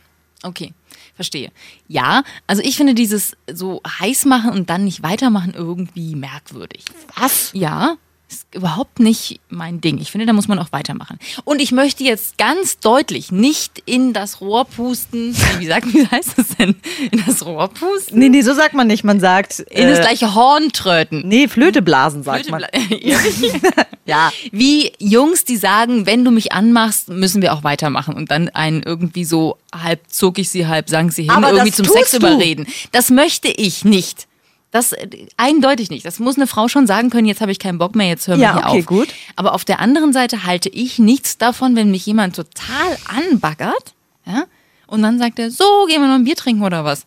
okay. 0.42 0.72
Verstehe. 1.14 1.52
Ja, 1.86 2.24
also 2.46 2.62
ich 2.62 2.76
finde 2.76 2.94
dieses 2.94 3.36
so 3.52 3.82
heiß 3.86 4.24
machen 4.24 4.50
und 4.52 4.70
dann 4.70 4.84
nicht 4.84 5.02
weitermachen 5.02 5.52
irgendwie 5.54 6.16
merkwürdig. 6.16 6.84
Was? 7.14 7.50
Ja, 7.52 7.98
ist 8.34 8.46
überhaupt 8.54 9.00
nicht 9.00 9.40
mein 9.48 9.80
Ding. 9.80 9.98
Ich 9.98 10.10
finde, 10.10 10.26
da 10.26 10.32
muss 10.32 10.48
man 10.48 10.58
auch 10.58 10.72
weitermachen. 10.72 11.18
Und 11.44 11.60
ich 11.60 11.72
möchte 11.72 12.04
jetzt 12.04 12.38
ganz 12.38 12.78
deutlich 12.78 13.30
nicht 13.32 13.82
in 13.86 14.12
das 14.12 14.40
Rohr 14.40 14.64
pusten. 14.64 15.30
Nee, 15.30 15.36
Wie 15.60 15.66
sagt, 15.66 15.86
wie 15.94 16.06
heißt 16.06 16.36
das 16.36 16.48
denn? 16.58 16.74
In 17.10 17.22
das 17.26 17.44
Rohr 17.44 17.68
pusten? 17.68 18.18
Nee, 18.18 18.28
nee, 18.28 18.42
so 18.42 18.54
sagt 18.54 18.74
man 18.74 18.86
nicht. 18.86 19.04
Man 19.04 19.20
sagt. 19.20 19.60
In 19.60 19.88
das 19.88 19.98
äh, 19.98 20.02
gleiche 20.02 20.34
Horn 20.34 20.72
tröten. 20.72 21.22
Nee, 21.26 21.48
Flöte 21.48 21.82
blasen, 21.82 22.22
sagt 22.22 22.46
Flöte 22.46 22.50
man. 22.50 22.64
Ja. 24.06 24.32
Wie 24.52 24.92
Jungs, 24.98 25.44
die 25.44 25.56
sagen, 25.56 26.04
wenn 26.04 26.24
du 26.26 26.30
mich 26.30 26.52
anmachst, 26.52 27.08
müssen 27.08 27.40
wir 27.40 27.54
auch 27.54 27.64
weitermachen 27.64 28.14
und 28.14 28.30
dann 28.30 28.50
einen 28.50 28.82
irgendwie 28.82 29.24
so 29.24 29.56
halb 29.74 30.00
zog 30.08 30.38
ich 30.38 30.50
sie, 30.50 30.66
halb 30.66 30.90
sang 30.90 31.10
sie 31.10 31.22
hin, 31.22 31.30
Aber 31.30 31.48
irgendwie 31.48 31.70
das 31.70 31.76
zum 31.76 31.86
Sex 31.86 32.10
du. 32.10 32.18
überreden. 32.18 32.66
Das 32.92 33.08
möchte 33.10 33.48
ich 33.48 33.84
nicht. 33.84 34.26
Das 34.74 34.92
äh, 34.92 35.28
eindeutig 35.36 35.88
nicht. 35.88 36.04
Das 36.04 36.18
muss 36.18 36.34
eine 36.36 36.48
Frau 36.48 36.66
schon 36.66 36.88
sagen 36.88 37.08
können, 37.08 37.28
jetzt 37.28 37.40
habe 37.40 37.52
ich 37.52 37.60
keinen 37.60 37.78
Bock 37.78 37.94
mehr, 37.94 38.08
jetzt 38.08 38.26
hören 38.26 38.40
wir 38.40 38.44
Ja, 38.46 38.54
hier 38.56 38.66
okay, 38.66 38.80
auf. 38.80 38.86
gut. 38.86 39.08
Aber 39.36 39.54
auf 39.54 39.64
der 39.64 39.78
anderen 39.78 40.12
Seite 40.12 40.44
halte 40.44 40.68
ich 40.68 40.98
nichts 40.98 41.38
davon, 41.38 41.76
wenn 41.76 41.92
mich 41.92 42.04
jemand 42.06 42.34
total 42.34 42.98
anbaggert, 43.06 43.94
ja, 44.26 44.46
und 44.88 45.00
dann 45.02 45.20
sagt 45.20 45.38
er, 45.38 45.52
so, 45.52 45.86
gehen 45.86 46.00
wir 46.00 46.08
noch 46.08 46.16
ein 46.16 46.24
Bier 46.24 46.34
trinken 46.34 46.64
oder 46.64 46.84
was? 46.84 47.06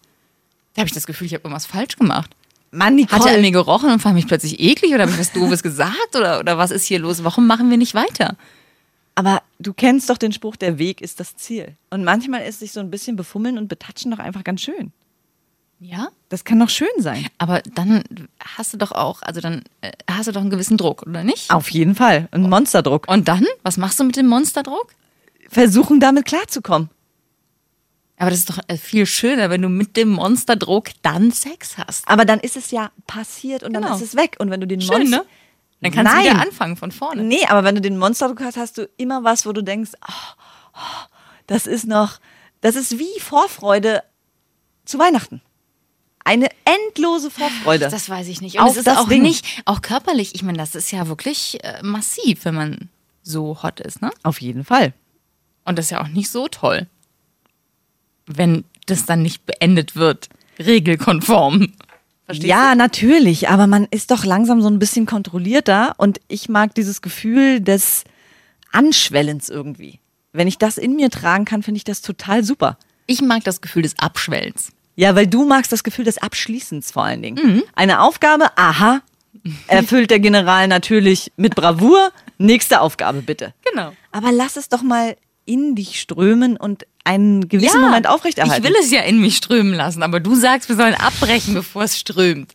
Da 0.75 0.79
habe 0.81 0.87
ich 0.87 0.93
das 0.93 1.05
Gefühl, 1.05 1.27
ich 1.27 1.33
habe 1.33 1.43
irgendwas 1.43 1.65
falsch 1.65 1.97
gemacht. 1.97 2.31
Mann, 2.71 2.95
Nicole. 2.95 3.19
Hat 3.21 3.27
er 3.29 3.35
an 3.35 3.41
mir 3.41 3.51
gerochen 3.51 3.91
und 3.91 3.99
fand 3.99 4.15
mich 4.15 4.27
plötzlich 4.27 4.61
eklig 4.61 4.93
oder 4.93 5.01
habe 5.03 5.11
ich 5.11 5.19
was 5.19 5.33
Doofes 5.33 5.61
gesagt 5.61 6.15
oder, 6.15 6.39
oder 6.39 6.57
was 6.57 6.71
ist 6.71 6.85
hier 6.85 6.99
los? 6.99 7.25
Warum 7.25 7.47
machen 7.47 7.69
wir 7.69 7.77
nicht 7.77 7.95
weiter? 7.95 8.37
Aber 9.15 9.41
du 9.59 9.73
kennst 9.73 10.09
doch 10.09 10.17
den 10.17 10.31
Spruch, 10.31 10.55
der 10.55 10.77
Weg 10.77 11.01
ist 11.01 11.19
das 11.19 11.35
Ziel. 11.35 11.75
Und 11.89 12.05
manchmal 12.05 12.43
ist 12.43 12.59
sich 12.59 12.71
so 12.71 12.79
ein 12.79 12.91
bisschen 12.91 13.17
befummeln 13.17 13.57
und 13.57 13.67
betatschen 13.67 14.11
doch 14.11 14.19
einfach 14.19 14.45
ganz 14.45 14.61
schön. 14.61 14.93
Ja? 15.81 16.07
Das 16.29 16.43
kann 16.43 16.59
doch 16.59 16.69
schön 16.69 16.87
sein. 16.97 17.25
Aber 17.37 17.61
dann 17.73 18.03
hast 18.41 18.73
du 18.73 18.77
doch 18.77 18.91
auch, 18.91 19.21
also 19.21 19.39
dann 19.39 19.63
äh, 19.81 19.91
hast 20.11 20.27
du 20.27 20.33
doch 20.33 20.41
einen 20.41 20.49
gewissen 20.49 20.75
Druck, 20.77 21.03
oder 21.03 21.23
nicht? 21.23 21.49
Auf 21.51 21.69
jeden 21.71 21.95
Fall. 21.95 22.27
Ein 22.31 22.49
Monsterdruck. 22.49 23.07
Und 23.07 23.27
dann? 23.29 23.45
Was 23.63 23.77
machst 23.77 23.99
du 23.99 24.03
mit 24.03 24.17
dem 24.17 24.27
Monsterdruck? 24.27 24.89
Versuchen 25.49 25.99
damit 26.01 26.25
klarzukommen. 26.25 26.89
Aber 28.17 28.29
das 28.31 28.39
ist 28.39 28.49
doch 28.49 28.59
äh, 28.67 28.77
viel 28.77 29.05
schöner, 29.05 29.49
wenn 29.49 29.61
du 29.61 29.69
mit 29.69 29.95
dem 29.95 30.09
Monsterdruck 30.09 30.89
dann 31.01 31.31
Sex 31.31 31.77
hast. 31.77 32.05
Aber 32.07 32.25
dann 32.25 32.39
ist 32.41 32.57
es 32.57 32.71
ja 32.71 32.91
passiert 33.05 33.63
und 33.63 33.73
dann 33.73 33.83
Genau. 33.83 33.95
ist 33.95 34.01
es 34.01 34.15
weg. 34.15 34.35
Und 34.39 34.49
wenn 34.49 34.59
du 34.59 34.67
den 34.67 34.81
Schön, 34.81 34.97
Monster. 35.09 35.17
ne? 35.19 35.25
Dann 35.81 35.91
kannst 35.91 36.11
Nein. 36.11 36.25
du 36.25 36.29
wieder 36.31 36.41
anfangen 36.41 36.75
von 36.75 36.91
vorne. 36.91 37.23
Nee, 37.23 37.45
aber 37.47 37.63
wenn 37.63 37.75
du 37.75 37.81
den 37.81 37.97
Monsterdruck 37.99 38.41
hast, 38.41 38.57
hast 38.57 38.79
du 38.79 38.89
immer 38.97 39.23
was, 39.23 39.45
wo 39.45 39.53
du 39.53 39.61
denkst, 39.63 39.91
oh, 40.05 40.41
oh, 40.73 41.05
das 41.45 41.67
ist 41.67 41.85
noch, 41.85 42.19
das 42.61 42.75
ist 42.75 42.97
wie 42.97 43.19
Vorfreude 43.21 44.01
zu 44.85 44.97
Weihnachten. 44.97 45.41
Eine 46.27 46.49
endlose 46.65 47.31
Vorfreude. 47.31 47.87
Das 47.87 48.09
weiß 48.09 48.27
ich 48.27 48.41
nicht. 48.41 48.59
Und 48.59 48.67
es 48.67 48.75
ist 48.75 48.89
auch 48.89 49.07
Ding. 49.07 49.21
nicht, 49.21 49.45
auch 49.63 49.81
körperlich, 49.81 50.35
ich 50.35 50.43
meine, 50.43 50.57
das 50.57 50.75
ist 50.75 50.91
ja 50.91 51.07
wirklich 51.07 51.63
äh, 51.63 51.81
massiv, 51.83 52.43
wenn 52.43 52.53
man 52.53 52.89
so 53.23 53.63
hot 53.63 53.79
ist, 53.79 54.01
ne? 54.01 54.11
Auf 54.23 54.41
jeden 54.41 54.65
Fall. 54.65 54.91
Und 55.63 55.77
das 55.77 55.85
ist 55.85 55.91
ja 55.91 56.01
auch 56.01 56.09
nicht 56.09 56.29
so 56.29 56.49
toll, 56.49 56.87
wenn 58.25 58.65
das 58.87 59.05
dann 59.05 59.21
nicht 59.21 59.45
beendet 59.45 59.95
wird, 59.95 60.27
regelkonform. 60.59 61.71
Verstehst 62.25 62.49
Ja, 62.49 62.75
natürlich, 62.75 63.47
aber 63.47 63.65
man 63.65 63.87
ist 63.89 64.11
doch 64.11 64.25
langsam 64.25 64.61
so 64.61 64.67
ein 64.67 64.79
bisschen 64.79 65.05
kontrollierter 65.05 65.95
und 65.97 66.19
ich 66.27 66.49
mag 66.49 66.75
dieses 66.75 67.01
Gefühl 67.01 67.61
des 67.61 68.03
Anschwellens 68.73 69.47
irgendwie. 69.47 70.01
Wenn 70.33 70.49
ich 70.49 70.57
das 70.57 70.77
in 70.77 70.97
mir 70.97 71.09
tragen 71.09 71.45
kann, 71.45 71.63
finde 71.63 71.77
ich 71.77 71.85
das 71.85 72.01
total 72.01 72.43
super. 72.43 72.77
du? 72.81 72.85
Ich 73.13 73.21
mag 73.21 73.45
das 73.45 73.61
Gefühl 73.61 73.83
des 73.83 73.97
Abschwellens. 73.97 74.73
Ja, 74.97 75.15
weil 75.15 75.27
du 75.27 75.45
magst 75.45 75.71
das 75.71 75.83
Gefühl 75.83 76.05
des 76.05 76.17
Abschließens 76.17 76.91
vor 76.91 77.03
allen 77.03 77.21
Dingen. 77.21 77.63
Eine 77.75 78.01
Aufgabe, 78.01 78.49
aha, 78.57 79.01
erfüllt 79.67 80.09
der 80.09 80.19
General 80.19 80.67
natürlich 80.67 81.31
mit 81.37 81.55
Bravour. 81.55 82.11
Nächste 82.39 82.81
Aufgabe 82.81 83.21
bitte. 83.21 83.53
Genau. 83.71 83.93
Aber 84.11 84.31
lass 84.31 84.57
es 84.57 84.69
doch 84.69 84.81
mal 84.81 85.15
in 85.45 85.75
dich 85.75 86.01
strömen 86.01 86.57
und 86.57 86.85
einen 87.03 87.47
gewissen 87.47 87.79
Moment 87.79 88.07
aufrechterhalten. 88.07 88.63
Ich 88.65 88.69
will 88.69 88.75
es 88.81 88.91
ja 88.91 89.01
in 89.01 89.21
mich 89.21 89.37
strömen 89.37 89.73
lassen, 89.73 90.03
aber 90.03 90.19
du 90.19 90.35
sagst, 90.35 90.67
wir 90.67 90.75
sollen 90.75 90.95
abbrechen, 90.95 91.53
bevor 91.53 91.83
es 91.83 91.97
strömt. 91.97 92.53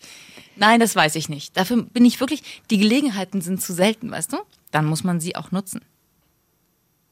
Nein, 0.56 0.80
das 0.80 0.94
weiß 0.94 1.14
ich 1.14 1.28
nicht. 1.28 1.56
Dafür 1.56 1.82
bin 1.82 2.04
ich 2.04 2.20
wirklich, 2.20 2.42
die 2.70 2.78
Gelegenheiten 2.78 3.40
sind 3.40 3.62
zu 3.62 3.72
selten, 3.72 4.10
weißt 4.10 4.32
du? 4.32 4.38
Dann 4.72 4.84
muss 4.84 5.04
man 5.04 5.20
sie 5.20 5.36
auch 5.36 5.52
nutzen. 5.52 5.80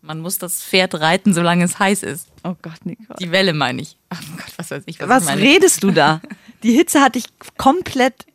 Man 0.03 0.21
muss 0.21 0.39
das 0.39 0.63
Pferd 0.63 0.95
reiten, 0.95 1.35
solange 1.35 1.65
es 1.65 1.79
heiß 1.79 2.03
ist. 2.03 2.29
Oh 2.43 2.57
Gott, 2.63 2.85
Nicole. 2.85 3.19
Die 3.21 3.31
Welle 3.31 3.53
meine 3.53 3.83
ich. 3.83 3.97
Ach 4.09 4.21
Gott, 4.37 4.53
was 4.57 4.71
weiß 4.71 4.83
ich. 4.87 4.99
Was, 5.01 5.09
Was 5.09 5.23
ich 5.25 5.29
meine. 5.31 5.43
redest 5.43 5.83
du 5.83 5.91
da? 5.91 6.21
Die 6.63 6.73
Hitze 6.73 7.01
hat 7.01 7.15
dich 7.15 7.25
komplett 7.57 8.27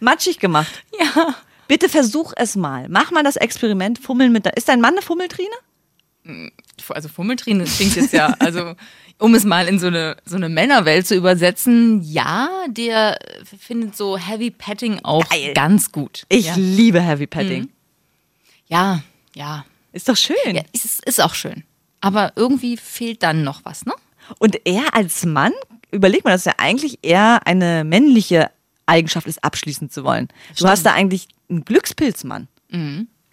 matschig 0.00 0.38
gemacht. 0.38 0.82
Ja. 0.98 1.34
Bitte 1.68 1.88
versuch 1.88 2.32
es 2.36 2.54
mal. 2.54 2.86
Mach 2.88 3.10
mal 3.10 3.24
das 3.24 3.34
Experiment. 3.34 3.98
Fummeln 3.98 4.30
mit 4.30 4.44
der. 4.44 4.56
Ist 4.56 4.68
dein 4.68 4.80
Mann 4.80 4.92
eine 4.94 5.02
Fummeltrine? 5.02 5.54
Also 6.88 7.08
Fummeltrine 7.08 7.64
klingt 7.64 7.96
jetzt 7.96 8.12
ja, 8.12 8.34
also 8.38 8.74
um 9.18 9.34
es 9.34 9.44
mal 9.44 9.66
in 9.68 9.78
so 9.78 9.86
eine, 9.88 10.16
so 10.24 10.36
eine 10.36 10.48
Männerwelt 10.48 11.06
zu 11.06 11.14
übersetzen, 11.14 12.02
ja, 12.02 12.48
der 12.68 13.18
findet 13.58 13.96
so 13.96 14.16
Heavy 14.16 14.50
Petting 14.50 15.00
auch 15.02 15.28
Geil. 15.28 15.54
ganz 15.54 15.90
gut. 15.92 16.24
Ich 16.28 16.46
ja. 16.46 16.54
liebe 16.56 17.00
Heavy 17.00 17.26
Petting. 17.26 17.68
ja, 18.68 19.02
ja. 19.34 19.64
Ist 19.96 20.08
doch 20.10 20.16
schön. 20.16 20.36
Ja, 20.54 20.62
ist, 20.72 21.04
ist 21.06 21.20
auch 21.22 21.34
schön. 21.34 21.64
Aber 22.02 22.32
irgendwie 22.36 22.76
fehlt 22.76 23.22
dann 23.22 23.42
noch 23.44 23.64
was, 23.64 23.86
ne? 23.86 23.94
Und 24.38 24.66
er 24.66 24.94
als 24.94 25.24
Mann, 25.24 25.52
überleg 25.90 26.24
mal, 26.24 26.32
dass 26.32 26.44
ja 26.44 26.52
eigentlich 26.58 26.98
eher 27.02 27.46
eine 27.46 27.82
männliche 27.84 28.50
Eigenschaft 28.84 29.26
ist, 29.26 29.42
abschließen 29.42 29.88
zu 29.88 30.04
wollen. 30.04 30.28
Du 30.58 30.66
hast 30.68 30.84
da 30.84 30.92
eigentlich 30.92 31.28
einen 31.48 31.64
Glückspilzmann. 31.64 32.48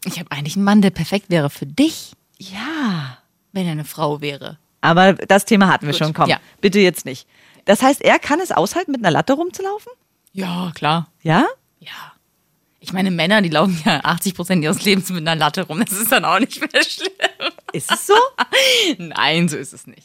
Ich 0.05 0.19
habe 0.19 0.31
eigentlich 0.31 0.55
einen 0.55 0.63
Mann, 0.65 0.81
der 0.81 0.91
perfekt 0.91 1.29
wäre 1.29 1.49
für 1.49 1.65
dich, 1.65 2.13
Ja. 2.37 3.17
wenn 3.51 3.65
er 3.65 3.73
eine 3.73 3.83
Frau 3.85 4.21
wäre. 4.21 4.57
Aber 4.81 5.13
das 5.13 5.45
Thema 5.45 5.67
hatten 5.67 5.85
wir 5.87 5.93
Gut, 5.93 5.99
schon. 5.99 6.13
Komm, 6.13 6.29
ja. 6.29 6.39
bitte 6.61 6.79
jetzt 6.79 7.05
nicht. 7.05 7.27
Das 7.65 7.81
heißt, 7.81 8.01
er 8.01 8.19
kann 8.19 8.39
es 8.39 8.51
aushalten, 8.51 8.91
mit 8.91 9.01
einer 9.01 9.11
Latte 9.11 9.33
rumzulaufen? 9.33 9.91
Ja, 10.31 10.71
klar. 10.75 11.09
Ja? 11.21 11.45
Ja. 11.79 12.13
Ich 12.83 12.91
meine, 12.91 13.11
Männer, 13.11 13.41
die 13.41 13.47
laufen 13.47 13.81
ja 13.85 14.01
80 14.03 14.35
Prozent 14.35 14.61
ihres 14.61 14.83
Lebens 14.83 15.09
mit 15.09 15.25
einer 15.25 15.37
Latte 15.37 15.61
rum. 15.61 15.79
Das 15.79 15.97
ist 15.97 16.11
dann 16.11 16.25
auch 16.25 16.37
nicht 16.37 16.59
mehr 16.59 16.83
schlimm. 16.83 17.13
Ist 17.71 17.89
es 17.89 18.07
so? 18.07 18.13
Nein, 18.97 19.47
so 19.47 19.55
ist 19.55 19.71
es 19.71 19.87
nicht. 19.87 20.03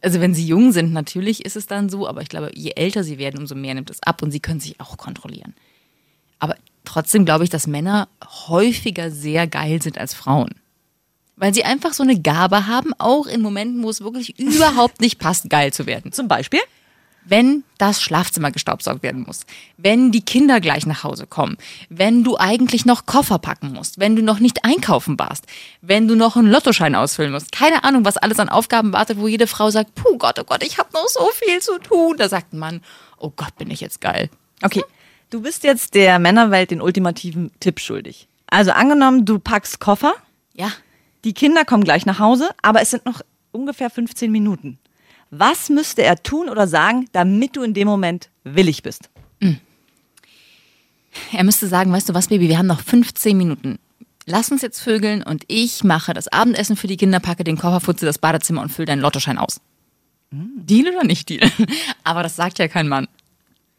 Also 0.00 0.22
wenn 0.22 0.34
sie 0.34 0.46
jung 0.46 0.72
sind, 0.72 0.94
natürlich 0.94 1.44
ist 1.44 1.54
es 1.54 1.66
dann 1.66 1.90
so, 1.90 2.08
aber 2.08 2.22
ich 2.22 2.30
glaube, 2.30 2.50
je 2.54 2.72
älter 2.76 3.04
sie 3.04 3.18
werden, 3.18 3.40
umso 3.40 3.54
mehr 3.54 3.74
nimmt 3.74 3.90
es 3.90 4.02
ab 4.02 4.22
und 4.22 4.30
sie 4.30 4.40
können 4.40 4.58
sich 4.58 4.80
auch 4.80 4.96
kontrollieren. 4.96 5.54
Aber 6.38 6.56
trotzdem 6.86 7.26
glaube 7.26 7.44
ich, 7.44 7.50
dass 7.50 7.66
Männer 7.66 8.08
häufiger 8.48 9.10
sehr 9.10 9.46
geil 9.46 9.82
sind 9.82 9.98
als 9.98 10.14
Frauen. 10.14 10.54
Weil 11.36 11.52
sie 11.52 11.64
einfach 11.64 11.92
so 11.92 12.02
eine 12.02 12.18
Gabe 12.18 12.66
haben, 12.66 12.94
auch 12.96 13.26
in 13.26 13.42
Momenten, 13.42 13.82
wo 13.82 13.90
es 13.90 14.00
wirklich 14.00 14.38
überhaupt 14.38 15.02
nicht 15.02 15.18
passt, 15.18 15.50
geil 15.50 15.74
zu 15.74 15.84
werden. 15.84 16.10
Zum 16.10 16.26
Beispiel? 16.26 16.60
Wenn 17.24 17.64
das 17.78 18.02
Schlafzimmer 18.02 18.50
gestaubsaugt 18.50 19.02
werden 19.02 19.24
muss, 19.26 19.46
wenn 19.76 20.12
die 20.12 20.20
Kinder 20.20 20.60
gleich 20.60 20.86
nach 20.86 21.04
Hause 21.04 21.26
kommen, 21.26 21.56
wenn 21.88 22.22
du 22.22 22.36
eigentlich 22.36 22.84
noch 22.84 23.06
Koffer 23.06 23.38
packen 23.38 23.72
musst, 23.72 23.98
wenn 23.98 24.14
du 24.14 24.22
noch 24.22 24.40
nicht 24.40 24.64
einkaufen 24.64 25.18
warst, 25.18 25.46
wenn 25.80 26.06
du 26.06 26.16
noch 26.16 26.36
einen 26.36 26.50
Lottoschein 26.50 26.94
ausfüllen 26.94 27.32
musst, 27.32 27.52
keine 27.52 27.84
Ahnung, 27.84 28.04
was 28.04 28.16
alles 28.16 28.38
an 28.38 28.48
Aufgaben 28.48 28.92
wartet, 28.92 29.18
wo 29.18 29.26
jede 29.26 29.46
Frau 29.46 29.70
sagt, 29.70 29.94
puh 29.94 30.18
Gott, 30.18 30.38
oh 30.38 30.44
Gott, 30.44 30.62
ich 30.62 30.78
habe 30.78 30.90
noch 30.92 31.08
so 31.08 31.28
viel 31.34 31.60
zu 31.60 31.78
tun. 31.78 32.16
Da 32.18 32.28
sagt 32.28 32.52
ein 32.52 32.58
Mann, 32.58 32.82
oh 33.18 33.32
Gott, 33.34 33.56
bin 33.56 33.70
ich 33.70 33.80
jetzt 33.80 34.00
geil. 34.00 34.28
Okay. 34.62 34.84
Du 35.30 35.40
bist 35.40 35.64
jetzt 35.64 35.94
der 35.94 36.18
Männerwelt 36.18 36.70
den 36.70 36.80
ultimativen 36.80 37.50
Tipp 37.58 37.80
schuldig. 37.80 38.28
Also 38.46 38.70
angenommen, 38.70 39.24
du 39.24 39.38
packst 39.38 39.80
Koffer, 39.80 40.14
Ja, 40.52 40.70
die 41.24 41.32
Kinder 41.32 41.64
kommen 41.64 41.84
gleich 41.84 42.04
nach 42.04 42.18
Hause, 42.18 42.50
aber 42.60 42.82
es 42.82 42.90
sind 42.90 43.06
noch 43.06 43.22
ungefähr 43.50 43.88
15 43.88 44.30
Minuten. 44.30 44.78
Was 45.36 45.68
müsste 45.68 46.02
er 46.02 46.22
tun 46.22 46.48
oder 46.48 46.68
sagen, 46.68 47.06
damit 47.12 47.56
du 47.56 47.62
in 47.62 47.74
dem 47.74 47.88
Moment 47.88 48.30
willig 48.44 48.82
bist? 48.82 49.10
er 51.32 51.44
müsste 51.44 51.68
sagen, 51.68 51.92
weißt 51.92 52.08
du 52.08 52.14
was, 52.14 52.28
Baby, 52.28 52.48
wir 52.48 52.58
haben 52.58 52.66
noch 52.66 52.80
15 52.80 53.36
Minuten. 53.36 53.78
Lass 54.26 54.50
uns 54.50 54.62
jetzt 54.62 54.80
vögeln 54.80 55.22
und 55.22 55.44
ich 55.48 55.84
mache 55.84 56.14
das 56.14 56.28
Abendessen 56.28 56.76
für 56.76 56.86
die 56.86 56.96
Kinder, 56.96 57.20
packe 57.20 57.44
den 57.44 57.58
Koffer, 57.58 57.80
putze 57.80 58.06
das 58.06 58.18
Badezimmer 58.18 58.62
und 58.62 58.70
fülle 58.70 58.86
deinen 58.86 59.00
Lottoschein 59.00 59.38
aus. 59.38 59.60
Deal 60.30 60.88
oder 60.94 61.04
nicht 61.04 61.28
Deal? 61.28 61.48
Aber 62.04 62.22
das 62.22 62.36
sagt 62.36 62.58
ja 62.58 62.68
kein 62.68 62.88
Mann. 62.88 63.06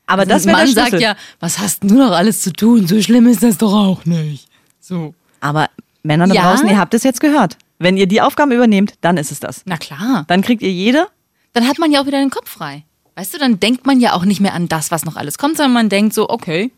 Aber 0.05 0.25
das 0.25 0.43
der 0.43 0.51
Mann 0.53 0.67
sagt 0.67 0.99
ja, 0.99 1.15
was 1.39 1.59
hast 1.59 1.83
du 1.83 1.95
noch 1.95 2.11
alles 2.11 2.41
zu 2.41 2.53
tun? 2.53 2.87
So 2.87 3.01
schlimm 3.01 3.27
ist 3.27 3.41
das 3.43 3.57
doch 3.57 3.73
auch 3.73 4.05
nicht. 4.05 4.47
So. 4.79 5.13
Aber 5.41 5.69
Männer 6.03 6.27
da 6.27 6.33
Ja? 6.35 6.51
draußen, 6.51 6.67
ihr 6.69 6.77
habt 6.77 6.93
es 6.93 7.03
jetzt 7.03 7.19
gehört. 7.21 7.57
Wenn 7.79 7.97
ihr 7.97 8.07
die 8.07 8.21
Aufgaben 8.21 8.51
übernehmt, 8.51 8.93
dann 9.01 9.17
ist 9.17 9.31
es 9.31 9.39
das. 9.39 9.63
Na 9.65 9.77
klar. 9.77 10.25
Dann 10.27 10.41
kriegt 10.41 10.61
ihr 10.61 10.71
jede. 10.71 11.07
Dann 11.55 11.69
hat 11.69 11.79
man 11.79 11.89
ja 11.89 12.01
auch 12.01 12.05
wieder 12.05 12.19
den 12.19 12.29
Kopf 12.29 12.49
frei. 12.49 12.83
Weißt 13.15 13.33
du, 13.33 13.37
dann 13.37 13.61
denkt 13.61 13.85
man 13.85 14.01
ja 14.01 14.11
auch 14.11 14.25
nicht 14.25 14.41
mehr 14.41 14.53
an 14.53 14.67
das, 14.67 14.91
was 14.91 15.05
noch 15.05 15.15
alles 15.15 15.37
kommt, 15.37 15.55
sondern 15.55 15.71
man 15.71 15.87
denkt 15.87 16.13
so, 16.13 16.29
okay, 16.29 16.69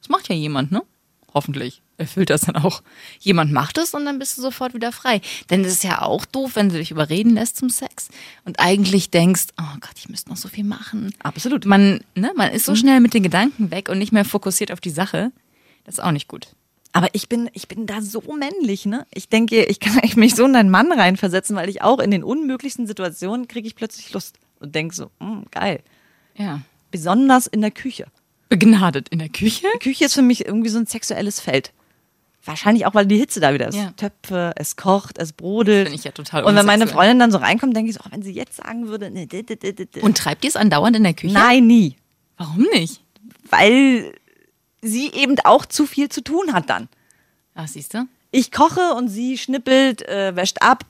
das 0.00 0.08
macht 0.08 0.28
ja 0.28 0.34
jemand, 0.34 0.72
ne? 0.72 0.82
Hoffentlich 1.32 1.80
erfüllt 1.96 2.30
das 2.30 2.40
dann 2.42 2.56
auch. 2.56 2.82
Jemand 3.20 3.52
macht 3.52 3.78
es 3.78 3.94
und 3.94 4.04
dann 4.04 4.18
bist 4.18 4.36
du 4.36 4.42
sofort 4.42 4.74
wieder 4.74 4.90
frei. 4.90 5.20
Denn 5.48 5.64
es 5.64 5.74
ist 5.74 5.84
ja 5.84 6.02
auch 6.02 6.24
doof, 6.24 6.52
wenn 6.54 6.70
du 6.70 6.76
dich 6.76 6.90
überreden 6.90 7.34
lässt 7.34 7.56
zum 7.56 7.70
Sex 7.70 8.08
und 8.44 8.58
eigentlich 8.58 9.10
denkst, 9.10 9.46
oh 9.60 9.76
Gott, 9.80 9.94
ich 9.96 10.08
müsste 10.08 10.30
noch 10.30 10.36
so 10.36 10.48
viel 10.48 10.64
machen. 10.64 11.14
Absolut. 11.22 11.64
Man, 11.64 12.00
ne, 12.16 12.32
man 12.34 12.50
ist 12.50 12.66
so 12.66 12.74
schnell 12.74 12.98
mit 12.98 13.14
den 13.14 13.22
Gedanken 13.22 13.70
weg 13.70 13.88
und 13.88 13.98
nicht 13.98 14.12
mehr 14.12 14.24
fokussiert 14.24 14.72
auf 14.72 14.80
die 14.80 14.90
Sache. 14.90 15.30
Das 15.84 15.98
ist 15.98 16.04
auch 16.04 16.10
nicht 16.10 16.26
gut. 16.26 16.48
Aber 16.96 17.08
ich 17.12 17.28
bin, 17.28 17.50
ich 17.52 17.68
bin 17.68 17.86
da 17.86 18.00
so 18.00 18.22
männlich, 18.32 18.86
ne? 18.86 19.06
Ich 19.12 19.28
denke, 19.28 19.64
ich 19.64 19.80
kann 19.80 20.00
mich 20.16 20.34
so 20.34 20.44
in 20.44 20.56
einen 20.56 20.70
Mann 20.70 20.90
reinversetzen, 20.92 21.54
weil 21.56 21.68
ich 21.68 21.82
auch 21.82 21.98
in 22.00 22.10
den 22.10 22.24
unmöglichsten 22.24 22.86
Situationen 22.86 23.48
kriege 23.48 23.66
ich 23.66 23.74
plötzlich 23.76 24.12
Lust 24.12 24.38
und 24.60 24.74
denke 24.74 24.94
so, 24.94 25.10
mm, 25.20 25.42
geil. 25.50 25.80
Ja. 26.36 26.60
Besonders 26.90 27.46
in 27.46 27.60
der 27.60 27.70
Küche. 27.70 28.06
Begnadet 28.48 29.08
in 29.10 29.18
der 29.18 29.28
Küche? 29.28 29.66
Küche 29.80 30.04
ist 30.04 30.14
für 30.14 30.22
mich 30.22 30.46
irgendwie 30.46 30.68
so 30.68 30.78
ein 30.78 30.86
sexuelles 30.86 31.40
Feld. 31.40 31.72
Wahrscheinlich 32.44 32.86
auch, 32.86 32.94
weil 32.94 33.06
die 33.06 33.16
Hitze 33.18 33.40
da 33.40 33.52
wieder 33.52 33.68
ist. 33.68 33.74
Ja. 33.74 33.90
Töpfe, 33.96 34.52
es 34.54 34.76
kocht, 34.76 35.18
es 35.18 35.32
brodelt. 35.32 35.88
Finde 35.88 35.98
ich 35.98 36.04
ja 36.04 36.12
total 36.12 36.44
Und 36.44 36.54
wenn 36.54 36.64
meine. 36.64 36.86
Freundin 36.86 37.18
dann 37.18 37.32
so 37.32 37.38
reinkommt, 37.38 37.74
denke 37.76 37.90
ich 37.90 37.96
so, 37.96 38.02
oh, 38.06 38.08
wenn 38.12 38.22
sie 38.22 38.32
jetzt 38.32 38.56
sagen 38.56 38.86
würde, 38.86 39.10
ne, 39.10 39.26
d- 39.26 39.42
d- 39.42 39.56
d- 39.56 39.72
d- 39.72 39.84
d- 39.86 40.00
Und 40.00 40.16
treibt 40.16 40.44
ihr 40.44 40.48
es 40.50 40.56
andauernd 40.56 40.94
in 40.96 41.02
der 41.02 41.14
Küche? 41.14 41.34
nein, 41.34 41.66
nie. 41.66 41.96
Warum 42.36 42.64
nicht? 42.72 43.02
Weil 43.50 44.12
sie 44.86 45.10
eben 45.12 45.36
auch 45.44 45.66
zu 45.66 45.86
viel 45.86 46.08
zu 46.08 46.22
tun 46.22 46.52
hat 46.52 46.70
dann. 46.70 46.88
Ach, 47.54 47.68
siehst 47.68 47.94
du? 47.94 48.06
Ich 48.30 48.52
koche 48.52 48.94
und 48.94 49.08
sie 49.08 49.38
schnippelt, 49.38 50.06
äh, 50.08 50.36
wäscht 50.36 50.62
ab 50.62 50.84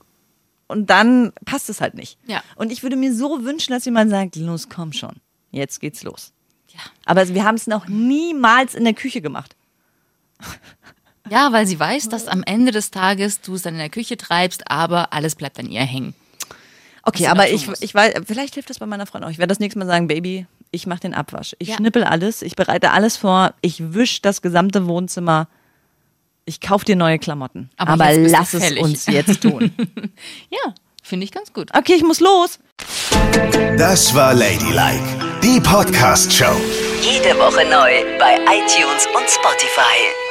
und 0.67 0.91
dann 0.91 1.33
passt 1.45 1.69
es 1.69 1.81
halt 1.81 1.95
nicht. 1.95 2.19
Ja. 2.27 2.43
Und 2.57 2.73
ich 2.73 2.83
würde 2.83 2.97
mir 2.97 3.15
so 3.15 3.45
wünschen, 3.45 3.73
dass 3.73 3.85
jemand 3.85 4.11
sagt, 4.11 4.37
los, 4.37 4.69
komm 4.69 4.93
schon, 4.93 5.17
jetzt 5.51 5.81
geht's 5.81 6.03
los. 6.03 6.33
Ja. 6.69 6.81
Aber 7.05 7.29
wir 7.29 7.45
haben 7.45 7.55
es 7.55 7.67
noch 7.67 7.89
niemals 7.89 8.75
in 8.75 8.85
der 8.85 8.95
Küche 8.95 9.21
gemacht. 9.21 9.57
Ja, 11.29 11.53
weil 11.53 11.67
sie 11.67 11.81
weiß, 11.81 12.09
dass 12.09 12.29
am 12.29 12.45
Ende 12.45 12.71
des 12.71 12.93
Tages 12.93 13.41
du 13.41 13.57
es 13.57 13.63
dann 13.63 13.75
in 13.75 13.81
der 13.81 13.91
Küche 13.91 14.17
treibst, 14.17 14.71
aber 14.71 15.13
alles 15.13 15.35
bleibt 15.35 15.59
an 15.59 15.69
ihr 15.69 15.81
hängen. 15.81 16.15
Okay, 17.03 17.27
aber 17.29 17.49
ich, 17.51 17.69
ich 17.81 17.95
weiß, 17.95 18.15
vielleicht 18.27 18.55
hilft 18.55 18.71
das 18.71 18.79
bei 18.79 18.87
meiner 18.87 19.07
Freundin 19.07 19.29
auch. 19.29 19.33
Ich 19.33 19.39
werde 19.39 19.49
das 19.49 19.59
nächste 19.59 19.79
Mal 19.79 19.87
sagen, 19.87 20.09
Baby, 20.09 20.47
ich 20.71 20.87
mache 20.87 21.01
den 21.01 21.15
Abwasch. 21.15 21.55
Ich 21.59 21.69
Ja. 21.69 21.77
schnippel 21.77 22.05
alles, 22.05 22.43
ich 22.43 22.57
bereite 22.57 22.91
alles 22.93 23.17
vor, 23.17 23.55
ich 23.61 23.95
wisch 23.95 24.23
das 24.23 24.43
gesamte 24.43 24.87
Wohnzimmer. 24.87 25.49
Ich 26.45 26.61
kauf 26.61 26.85
dir 26.85 26.95
neue 26.97 27.19
Klamotten. 27.19 27.71
Aber 27.77 27.93
Aber, 27.95 28.13
lass 28.17 28.55
es 28.55 28.63
fällig. 28.65 28.83
uns 28.83 29.07
jetzt 29.07 29.43
tun. 29.43 29.73
Ja, 30.51 30.75
finde 31.03 31.25
ich 31.25 31.33
ganz 31.33 31.53
gut. 31.53 31.71
Okay, 31.75 31.95
ich 31.95 32.03
muss 32.05 32.21
los. 32.21 32.59
Das 33.79 34.15
war 34.15 34.33
Ladylike, 34.35 35.03
die 35.43 35.61
Podcast-Show. 35.61 36.55
Jede 37.03 37.37
Woche 37.39 37.65
neu 37.69 38.19
bei 38.19 38.35
iTunes 38.47 39.07
und 39.15 39.29
Spotify. 39.29 40.26